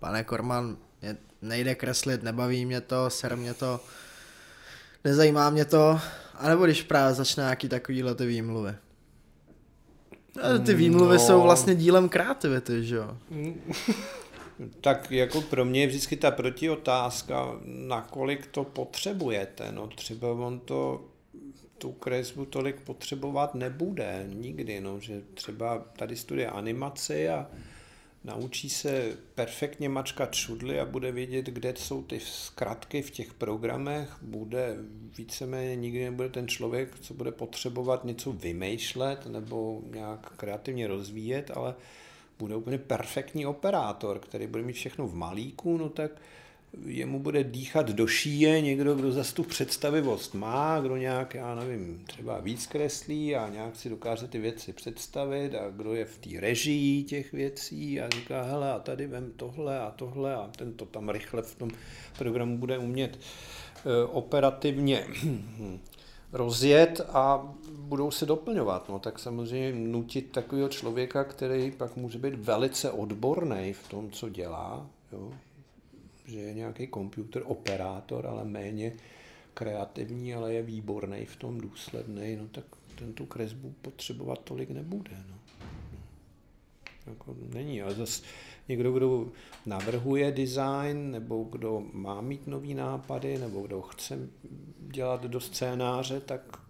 pane 0.00 0.24
Korman, 0.24 0.76
mě 1.02 1.16
nejde 1.42 1.74
kreslit, 1.74 2.22
nebaví 2.22 2.66
mě 2.66 2.80
to, 2.80 3.10
ser 3.10 3.36
mě 3.36 3.54
to, 3.54 3.80
nezajímá 5.04 5.50
mě 5.50 5.64
to, 5.64 6.00
anebo 6.36 6.64
když 6.64 6.82
právě 6.82 7.14
začne 7.14 7.42
nějaký 7.42 7.68
takovýhle 7.68 8.14
ty 8.14 8.26
výmluvy. 8.26 8.74
A 10.42 10.58
ty 10.66 10.74
výmluvy 10.74 11.14
No. 11.14 11.18
jsou 11.20 11.42
vlastně 11.42 11.74
dílem 11.74 12.08
kreativity, 12.08 12.84
že 12.84 12.96
jo? 12.96 13.16
Tak 14.80 15.10
jako 15.10 15.40
pro 15.40 15.64
mě 15.64 15.80
je 15.80 15.86
vždycky 15.86 16.16
ta 16.16 16.30
protiotázka, 16.30 17.52
nakolik 17.64 18.46
to 18.46 18.64
potřebujete. 18.64 19.72
No 19.72 19.86
třeba 19.88 20.32
on 20.32 20.60
to 20.60 21.04
tu 21.78 21.92
kresbu 21.92 22.44
tolik 22.44 22.80
potřebovat 22.80 23.54
nebude 23.54 24.26
nikdy, 24.28 24.80
no, 24.80 25.00
že 25.00 25.20
třeba 25.34 25.78
tady 25.78 26.16
studuje 26.16 26.46
animaci 26.50 27.28
a 27.28 27.46
naučí 28.24 28.70
se 28.70 29.16
perfektně 29.34 29.88
mačkat 29.88 30.34
šudly 30.34 30.80
a 30.80 30.84
bude 30.84 31.12
vědět, 31.12 31.46
kde 31.46 31.74
jsou 31.76 32.02
ty 32.02 32.20
zkratky 32.20 33.02
v 33.02 33.10
těch 33.10 33.34
programech, 33.34 34.16
bude 34.22 34.76
víceméně 35.18 35.76
nikdy 35.76 36.04
nebude 36.04 36.28
ten 36.28 36.48
člověk, 36.48 36.98
co 37.00 37.14
bude 37.14 37.32
potřebovat 37.32 38.04
něco 38.04 38.32
vymýšlet 38.32 39.26
nebo 39.26 39.82
nějak 39.90 40.32
kreativně 40.36 40.86
rozvíjet, 40.86 41.50
ale 41.54 41.74
bude 42.38 42.56
úplně 42.56 42.78
perfektní 42.78 43.46
operátor, 43.46 44.18
který 44.18 44.46
bude 44.46 44.62
mít 44.62 44.72
všechno 44.72 45.06
v 45.06 45.14
malíku, 45.14 45.78
no 45.78 45.88
tak 45.88 46.10
jemu 46.86 47.18
bude 47.18 47.44
dýchat 47.44 47.90
do 47.90 48.06
šíje 48.06 48.60
někdo, 48.60 48.94
kdo 48.94 49.12
zase 49.12 49.34
tu 49.34 49.42
představivost 49.42 50.34
má, 50.34 50.80
kdo 50.80 50.96
nějak, 50.96 51.34
já 51.34 51.54
nevím, 51.54 52.04
třeba 52.06 52.40
víc 52.40 52.66
kreslí 52.66 53.36
a 53.36 53.48
nějak 53.48 53.76
si 53.76 53.88
dokáže 53.88 54.28
ty 54.28 54.38
věci 54.38 54.72
představit 54.72 55.54
a 55.54 55.70
kdo 55.70 55.94
je 55.94 56.04
v 56.04 56.18
té 56.18 56.40
režii 56.40 57.02
těch 57.02 57.32
věcí 57.32 58.00
a 58.00 58.08
říká, 58.08 58.42
hele, 58.42 58.72
a 58.72 58.78
tady 58.78 59.06
vem 59.06 59.32
tohle 59.36 59.80
a 59.80 59.90
tohle 59.90 60.34
a 60.34 60.50
ten 60.56 60.72
to 60.72 60.86
tam 60.86 61.08
rychle 61.08 61.42
v 61.42 61.54
tom 61.54 61.70
programu 62.18 62.58
bude 62.58 62.78
umět 62.78 63.18
operativně 64.12 65.06
rozjet 66.32 67.00
a 67.08 67.54
budou 67.70 68.10
se 68.10 68.26
doplňovat. 68.26 68.88
No, 68.88 68.98
tak 68.98 69.18
samozřejmě 69.18 69.72
nutit 69.72 70.32
takového 70.32 70.68
člověka, 70.68 71.24
který 71.24 71.70
pak 71.70 71.96
může 71.96 72.18
být 72.18 72.34
velice 72.34 72.90
odborný 72.90 73.72
v 73.72 73.88
tom, 73.88 74.10
co 74.10 74.28
dělá, 74.28 74.86
jo, 75.12 75.32
že 76.24 76.38
je 76.38 76.54
nějaký 76.54 76.88
computer 76.94 77.42
operátor, 77.46 78.26
ale 78.26 78.44
méně 78.44 78.92
kreativní, 79.54 80.34
ale 80.34 80.54
je 80.54 80.62
výborný 80.62 81.24
v 81.24 81.36
tom 81.36 81.60
důsledný, 81.60 82.36
no 82.36 82.48
tak 82.48 82.64
ten 82.98 83.12
tu 83.12 83.26
kresbu 83.26 83.74
potřebovat 83.82 84.40
tolik 84.44 84.70
nebude. 84.70 85.24
No. 85.30 85.38
Jako 87.06 87.36
není, 87.54 87.82
ale 87.82 87.94
zase 87.94 88.22
někdo, 88.68 88.92
kdo 88.92 89.32
navrhuje 89.66 90.32
design, 90.32 91.10
nebo 91.10 91.44
kdo 91.44 91.82
má 91.92 92.20
mít 92.20 92.46
nový 92.46 92.74
nápady, 92.74 93.38
nebo 93.38 93.60
kdo 93.60 93.82
chce 93.82 94.28
dělat 94.78 95.22
do 95.24 95.40
scénáře, 95.40 96.20
tak 96.20 96.60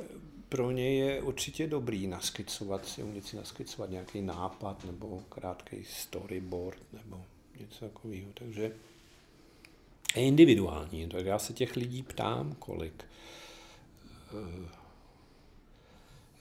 eh, 0.00 0.04
pro 0.48 0.70
něj 0.70 0.98
je 0.98 1.22
určitě 1.22 1.66
dobrý 1.66 2.06
naskicovat 2.06 2.86
si, 2.86 3.02
umět 3.02 3.26
si 3.26 3.36
naskicovat 3.36 3.90
nějaký 3.90 4.22
nápad, 4.22 4.84
nebo 4.84 5.22
krátký 5.28 5.84
storyboard, 5.84 6.82
nebo 6.92 7.24
něco 7.60 7.84
takového. 7.84 8.28
Takže 8.34 8.72
je 10.16 10.22
individuální. 10.22 11.08
Tak 11.08 11.26
já 11.26 11.38
se 11.38 11.52
těch 11.52 11.76
lidí 11.76 12.02
ptám, 12.02 12.56
kolik 12.58 13.04
eh, 14.32 14.68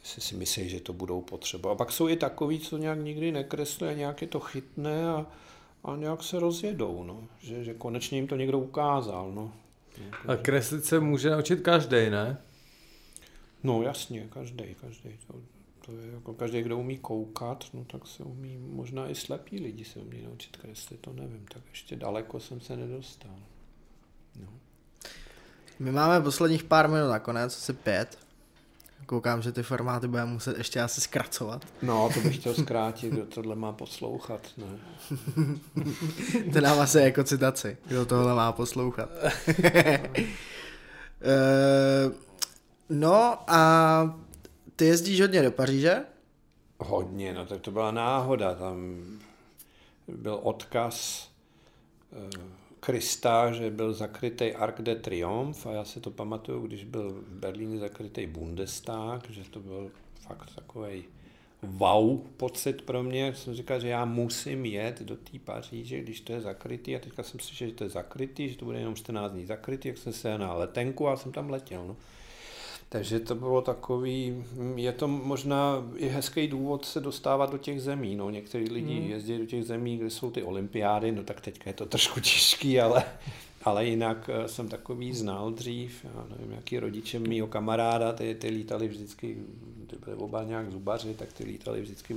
jestli 0.05 0.21
si 0.21 0.35
myslí, 0.35 0.69
že 0.69 0.79
to 0.79 0.93
budou 0.93 1.21
potřeba. 1.21 1.71
A 1.71 1.75
pak 1.75 1.91
jsou 1.91 2.09
i 2.09 2.15
takový, 2.15 2.59
co 2.59 2.77
nějak 2.77 2.99
nikdy 2.99 3.31
nekreslí 3.31 3.87
a 3.87 3.93
nějak 3.93 4.21
je 4.21 4.27
to 4.27 4.39
chytné 4.39 5.09
a, 5.09 5.25
a 5.83 5.95
nějak 5.95 6.23
se 6.23 6.39
rozjedou, 6.39 7.03
no. 7.03 7.27
že, 7.41 7.63
že 7.63 7.73
konečně 7.73 8.17
jim 8.17 8.27
to 8.27 8.35
někdo 8.35 8.59
ukázal. 8.59 9.31
No. 9.31 9.53
A 10.27 10.35
kreslit 10.35 10.85
se 10.85 10.99
může 10.99 11.29
naučit 11.29 11.61
každý, 11.61 12.09
ne? 12.09 12.37
No 13.63 13.83
jasně, 13.83 14.27
každý, 14.33 14.75
každý. 14.81 15.09
To, 15.85 15.91
je 15.91 16.11
jako 16.13 16.33
každý, 16.33 16.61
kdo 16.61 16.77
umí 16.77 16.97
koukat, 16.97 17.65
no 17.73 17.85
tak 17.85 18.07
se 18.07 18.23
umí, 18.23 18.57
možná 18.57 19.09
i 19.09 19.15
slepí 19.15 19.59
lidi 19.59 19.85
se 19.85 19.99
umí 19.99 20.21
naučit 20.21 20.57
kreslit, 20.57 20.99
to 20.99 21.13
nevím, 21.13 21.45
tak 21.53 21.61
ještě 21.69 21.95
daleko 21.95 22.39
jsem 22.39 22.61
se 22.61 22.77
nedostal. 22.77 23.35
No. 24.39 24.47
My 25.79 25.91
máme 25.91 26.21
posledních 26.21 26.63
pár 26.63 26.89
minut 26.89 27.09
nakonec, 27.09 27.57
asi 27.57 27.73
pět. 27.73 28.17
Koukám, 29.05 29.41
že 29.41 29.51
ty 29.51 29.63
formáty 29.63 30.07
budeme 30.07 30.31
muset 30.31 30.57
ještě 30.57 30.81
asi 30.81 31.01
zkracovat. 31.01 31.65
No, 31.81 32.09
to 32.13 32.19
bych 32.19 32.35
chtěl 32.37 32.53
zkrátit, 32.53 33.13
kdo 33.13 33.25
tohle 33.25 33.55
má 33.55 33.71
poslouchat, 33.71 34.41
ne. 34.57 34.79
to 36.53 36.61
nám 36.61 36.79
asi 36.79 36.99
jako 36.99 37.23
citaci, 37.23 37.77
kdo 37.85 38.05
tohle 38.05 38.35
má 38.35 38.51
poslouchat. 38.51 39.09
Eh, 41.27 42.11
no 42.89 43.37
a 43.47 44.24
ty 44.75 44.85
jezdíš 44.85 45.21
hodně 45.21 45.41
do 45.41 45.51
Paříže? 45.51 46.03
Hodně, 46.79 47.33
no 47.33 47.45
tak 47.45 47.61
to 47.61 47.71
byla 47.71 47.91
náhoda, 47.91 48.55
tam 48.55 49.03
byl 50.07 50.39
odkaz 50.43 51.27
eh, 52.13 52.55
Krista, 52.79 53.51
že 53.51 53.71
byl 53.71 53.93
zakrytý 53.93 54.53
Arc 54.53 54.75
de 54.81 54.95
Triomphe 54.95 55.69
a 55.69 55.71
já 55.71 55.85
si 55.85 55.99
to 55.99 56.11
pamatuju, 56.11 56.67
když 56.67 56.83
byl 56.83 57.11
v 57.11 57.29
Berlíně 57.29 57.79
zakrytý 57.79 58.27
Bundestag, 58.27 59.29
že 59.29 59.43
to 59.49 59.59
byl 59.59 59.91
fakt 60.27 60.55
takový 60.55 61.03
wow 61.61 62.19
pocit 62.37 62.81
pro 62.81 63.03
mě. 63.03 63.33
Jsem 63.35 63.53
říkal, 63.53 63.79
že 63.79 63.87
já 63.87 64.05
musím 64.05 64.65
jet 64.65 65.01
do 65.01 65.15
té 65.15 65.39
Paříže, 65.39 66.01
když 66.01 66.21
to 66.21 66.33
je 66.33 66.41
zakrytý 66.41 66.95
a 66.95 66.99
teďka 66.99 67.23
jsem 67.23 67.39
slyšel, 67.39 67.67
že 67.67 67.73
to 67.73 67.83
je 67.83 67.89
zakrytý, 67.89 68.49
že 68.49 68.57
to 68.57 68.65
bude 68.65 68.79
jenom 68.79 68.95
14 68.95 69.31
dní 69.31 69.45
zakrytý, 69.45 69.87
jak 69.87 69.97
jsem 69.97 70.13
se 70.13 70.37
na 70.37 70.53
letenku 70.53 71.07
a 71.07 71.17
jsem 71.17 71.31
tam 71.31 71.49
letěl. 71.49 71.87
No. 71.87 71.95
Takže 72.95 73.19
to 73.19 73.35
bylo 73.35 73.61
takový, 73.61 74.43
je 74.75 74.91
to 74.91 75.07
možná 75.07 75.83
i 75.95 76.07
hezký 76.07 76.47
důvod 76.47 76.85
se 76.85 76.99
dostávat 76.99 77.51
do 77.51 77.57
těch 77.57 77.81
zemí. 77.81 78.15
No. 78.15 78.29
Někteří 78.29 78.69
lidi 78.69 78.99
hmm. 78.99 79.09
jezdí 79.09 79.37
do 79.37 79.45
těch 79.45 79.63
zemí, 79.63 79.97
kde 79.97 80.09
jsou 80.09 80.31
ty 80.31 80.43
olympiády, 80.43 81.11
no 81.11 81.23
tak 81.23 81.41
teďka 81.41 81.69
je 81.69 81.73
to 81.73 81.85
trošku 81.85 82.19
těžký, 82.19 82.79
ale, 82.79 83.03
ale 83.63 83.85
jinak 83.85 84.29
eh, 84.33 84.47
jsem 84.47 84.69
takový 84.69 85.13
znal 85.13 85.51
dřív, 85.51 86.05
já 86.05 86.25
nevím, 86.29 86.51
jaký 86.51 86.79
rodiče 86.79 87.19
mýho 87.19 87.47
kamaráda, 87.47 88.13
ty, 88.13 88.35
ty 88.35 88.49
lítali 88.49 88.87
vždycky, 88.87 89.37
ty 89.87 89.95
byly 90.05 90.15
oba 90.15 90.43
nějak 90.43 90.71
zubaři, 90.71 91.13
tak 91.13 91.33
ty 91.33 91.43
lítali 91.43 91.81
vždycky 91.81 92.13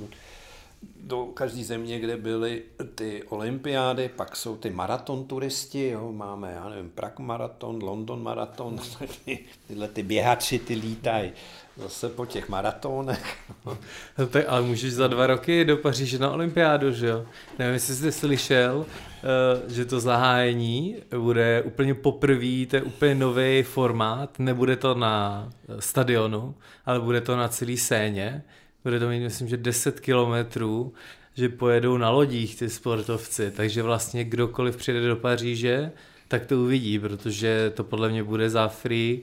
do 1.09 1.27
každé 1.27 1.65
země, 1.65 2.01
kde 2.01 2.17
byly 2.17 2.63
ty 2.95 3.23
olympiády, 3.23 4.11
pak 4.17 4.37
jsou 4.37 4.57
ty 4.57 4.71
maraton 4.71 5.25
turisti, 5.25 5.89
jo, 5.89 6.13
máme, 6.13 6.53
já 6.53 6.69
nevím, 6.69 6.91
Prague 6.91 7.27
maraton, 7.27 7.83
London 7.83 8.23
maraton, 8.23 8.79
tyhle 9.67 9.89
ty 9.89 10.03
běhači, 10.03 10.59
ty 10.59 10.75
lítají 10.75 11.33
zase 11.77 12.09
po 12.09 12.27
těch 12.27 12.49
maratonech. 12.49 13.37
no 13.67 14.29
ale 14.49 14.63
můžeš 14.63 14.93
za 14.93 15.07
dva 15.07 15.27
roky 15.27 15.65
do 15.65 15.77
Paříže 15.77 16.19
na 16.19 16.31
olympiádu, 16.31 16.93
že 16.93 17.07
jo? 17.07 17.27
Nevím, 17.59 17.75
jestli 17.75 17.95
jste 17.95 18.13
slyšel, 18.13 18.77
uh, 18.77 19.73
že 19.73 19.85
to 19.85 20.01
zahájení 20.01 20.97
bude 21.19 21.63
úplně 21.63 21.95
poprvé, 21.95 22.67
to 22.71 22.77
je 22.77 22.83
úplně 22.83 23.15
nový 23.15 23.63
formát, 23.63 24.39
nebude 24.39 24.77
to 24.77 24.95
na 24.95 25.49
stadionu, 25.79 26.55
ale 26.87 27.01
bude 27.01 27.21
to 27.21 27.37
na 27.37 27.49
celý 27.49 27.77
scéně 27.77 28.45
bude 28.89 29.01
to 29.01 29.09
mít, 29.09 29.21
myslím, 29.21 29.49
že 29.49 29.57
10 29.57 30.01
kilometrů, 30.01 30.93
že 31.35 31.49
pojedou 31.49 31.97
na 31.97 32.11
lodích 32.11 32.59
ty 32.59 32.71
sportovci, 32.71 33.51
takže 33.51 33.83
vlastně 33.83 34.25
kdokoliv 34.25 34.77
přijde 34.77 35.09
do 35.09 35.17
Paříže, 35.17 35.93
tak 36.29 36.47
to 36.47 36.61
uvidí, 36.61 36.99
protože 36.99 37.73
to 37.75 37.85
podle 37.85 38.09
mě 38.09 38.25
bude 38.25 38.51
za 38.51 38.69
free, 38.69 39.23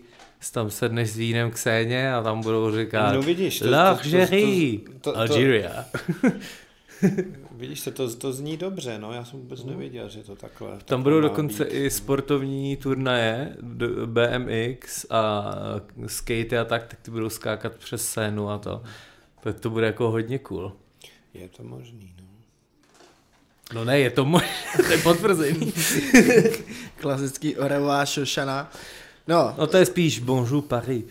tam 0.54 0.70
sedneš 0.70 1.10
s 1.10 1.18
vínem 1.18 1.52
k 1.52 1.58
scéně 1.58 2.14
a 2.14 2.24
tam 2.24 2.42
budou 2.42 2.76
říkat 2.76 3.14
no 3.14 3.22
vidíš, 3.22 3.60
to, 3.60 3.70
L'Algérie, 3.70 4.80
to, 4.80 4.92
to, 4.92 5.12
to, 5.12 5.18
Algeria. 5.18 5.86
Vidíš 7.52 7.80
se, 7.80 7.92
to, 7.92 8.16
to 8.16 8.34
zní 8.34 8.58
dobře, 8.58 9.00
no, 9.00 9.14
já 9.14 9.26
jsem 9.26 9.40
vůbec 9.40 9.64
no. 9.64 9.72
nevěděl, 9.72 10.10
že 10.10 10.24
to 10.24 10.36
takhle. 10.36 10.70
Tam 10.70 10.78
takhle 10.78 11.04
budou 11.04 11.22
dokonce 11.22 11.66
být. 11.66 11.72
i 11.72 11.90
sportovní 11.90 12.78
turnaje, 12.78 13.58
BMX 14.06 15.06
a 15.10 15.46
skate 16.08 16.60
a 16.60 16.66
tak, 16.66 16.88
tak 16.88 17.00
ty 17.02 17.12
budou 17.12 17.30
skákat 17.30 17.76
přes 17.76 18.08
scénu 18.08 18.50
a 18.50 18.58
to. 18.58 18.84
Tak 19.46 19.60
to 19.60 19.70
bude 19.70 19.86
jako 19.86 20.12
hodně 20.12 20.40
cool. 20.40 20.74
Je 21.34 21.50
to 21.50 21.64
možný, 21.64 22.14
no. 22.18 22.28
No 23.74 23.86
ne, 23.86 24.00
je 24.00 24.10
to 24.10 24.26
možné, 24.26 24.50
to 24.78 24.92
je 24.92 24.98
potvrzený. 24.98 25.74
Klasický 27.00 27.58
Orevá 27.58 28.06
Šošana. 28.06 28.72
No. 29.28 29.56
no 29.58 29.68
to 29.68 29.78
je 29.78 29.86
spíš 29.86 30.20
Bonjour 30.20 30.64
Paris. 30.64 31.06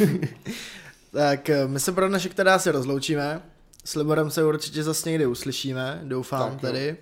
tak 1.12 1.50
eh, 1.50 1.68
my 1.68 1.80
se 1.80 1.92
pro 1.92 2.08
dnešek 2.08 2.34
teda 2.34 2.58
se 2.58 2.72
rozloučíme. 2.72 3.42
S 3.84 3.94
Liborem 3.94 4.30
se 4.30 4.44
určitě 4.44 4.82
zase 4.82 5.10
někdy 5.10 5.26
uslyšíme, 5.26 6.00
doufám 6.04 6.50
tak, 6.50 6.60
tedy. 6.60 6.96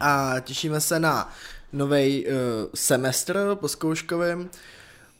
A 0.00 0.34
těšíme 0.40 0.80
se 0.80 1.00
na 1.00 1.32
nový 1.72 2.26
uh, 2.26 2.32
semestr 2.74 3.56
po 3.60 3.68
zkouškovém. 3.68 4.50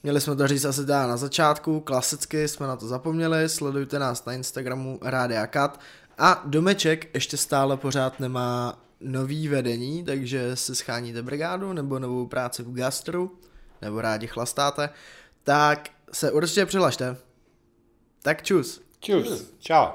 Měli 0.03 0.21
jsme 0.21 0.37
to 0.37 0.47
říct 0.47 0.65
asi 0.65 0.87
teda 0.87 1.07
na 1.07 1.17
začátku, 1.17 1.81
klasicky 1.81 2.49
jsme 2.49 2.67
na 2.67 2.77
to 2.77 2.87
zapomněli, 2.89 3.49
sledujte 3.49 3.99
nás 3.99 4.25
na 4.25 4.33
Instagramu 4.33 4.99
Rádia 5.03 5.47
Kat 5.47 5.81
a 6.19 6.43
Domeček 6.47 7.15
ještě 7.15 7.37
stále 7.37 7.77
pořád 7.77 8.21
nemá 8.21 8.79
nový 9.01 9.49
vedení, 9.49 10.05
takže 10.05 10.57
si 10.57 10.75
scháníte 10.75 11.23
brigádu 11.23 11.73
nebo 11.73 11.99
novou 11.99 12.27
práci 12.27 12.63
v 12.63 12.73
gastru, 12.73 13.39
nebo 13.83 14.01
rádi 14.01 14.27
chlastáte, 14.27 14.91
tak 15.43 15.89
se 16.13 16.33
určitě 16.33 16.67
přihlašte. 16.67 17.17
Tak 18.23 18.43
čus. 18.43 18.83
Čus. 19.01 19.55
Čau. 19.59 19.87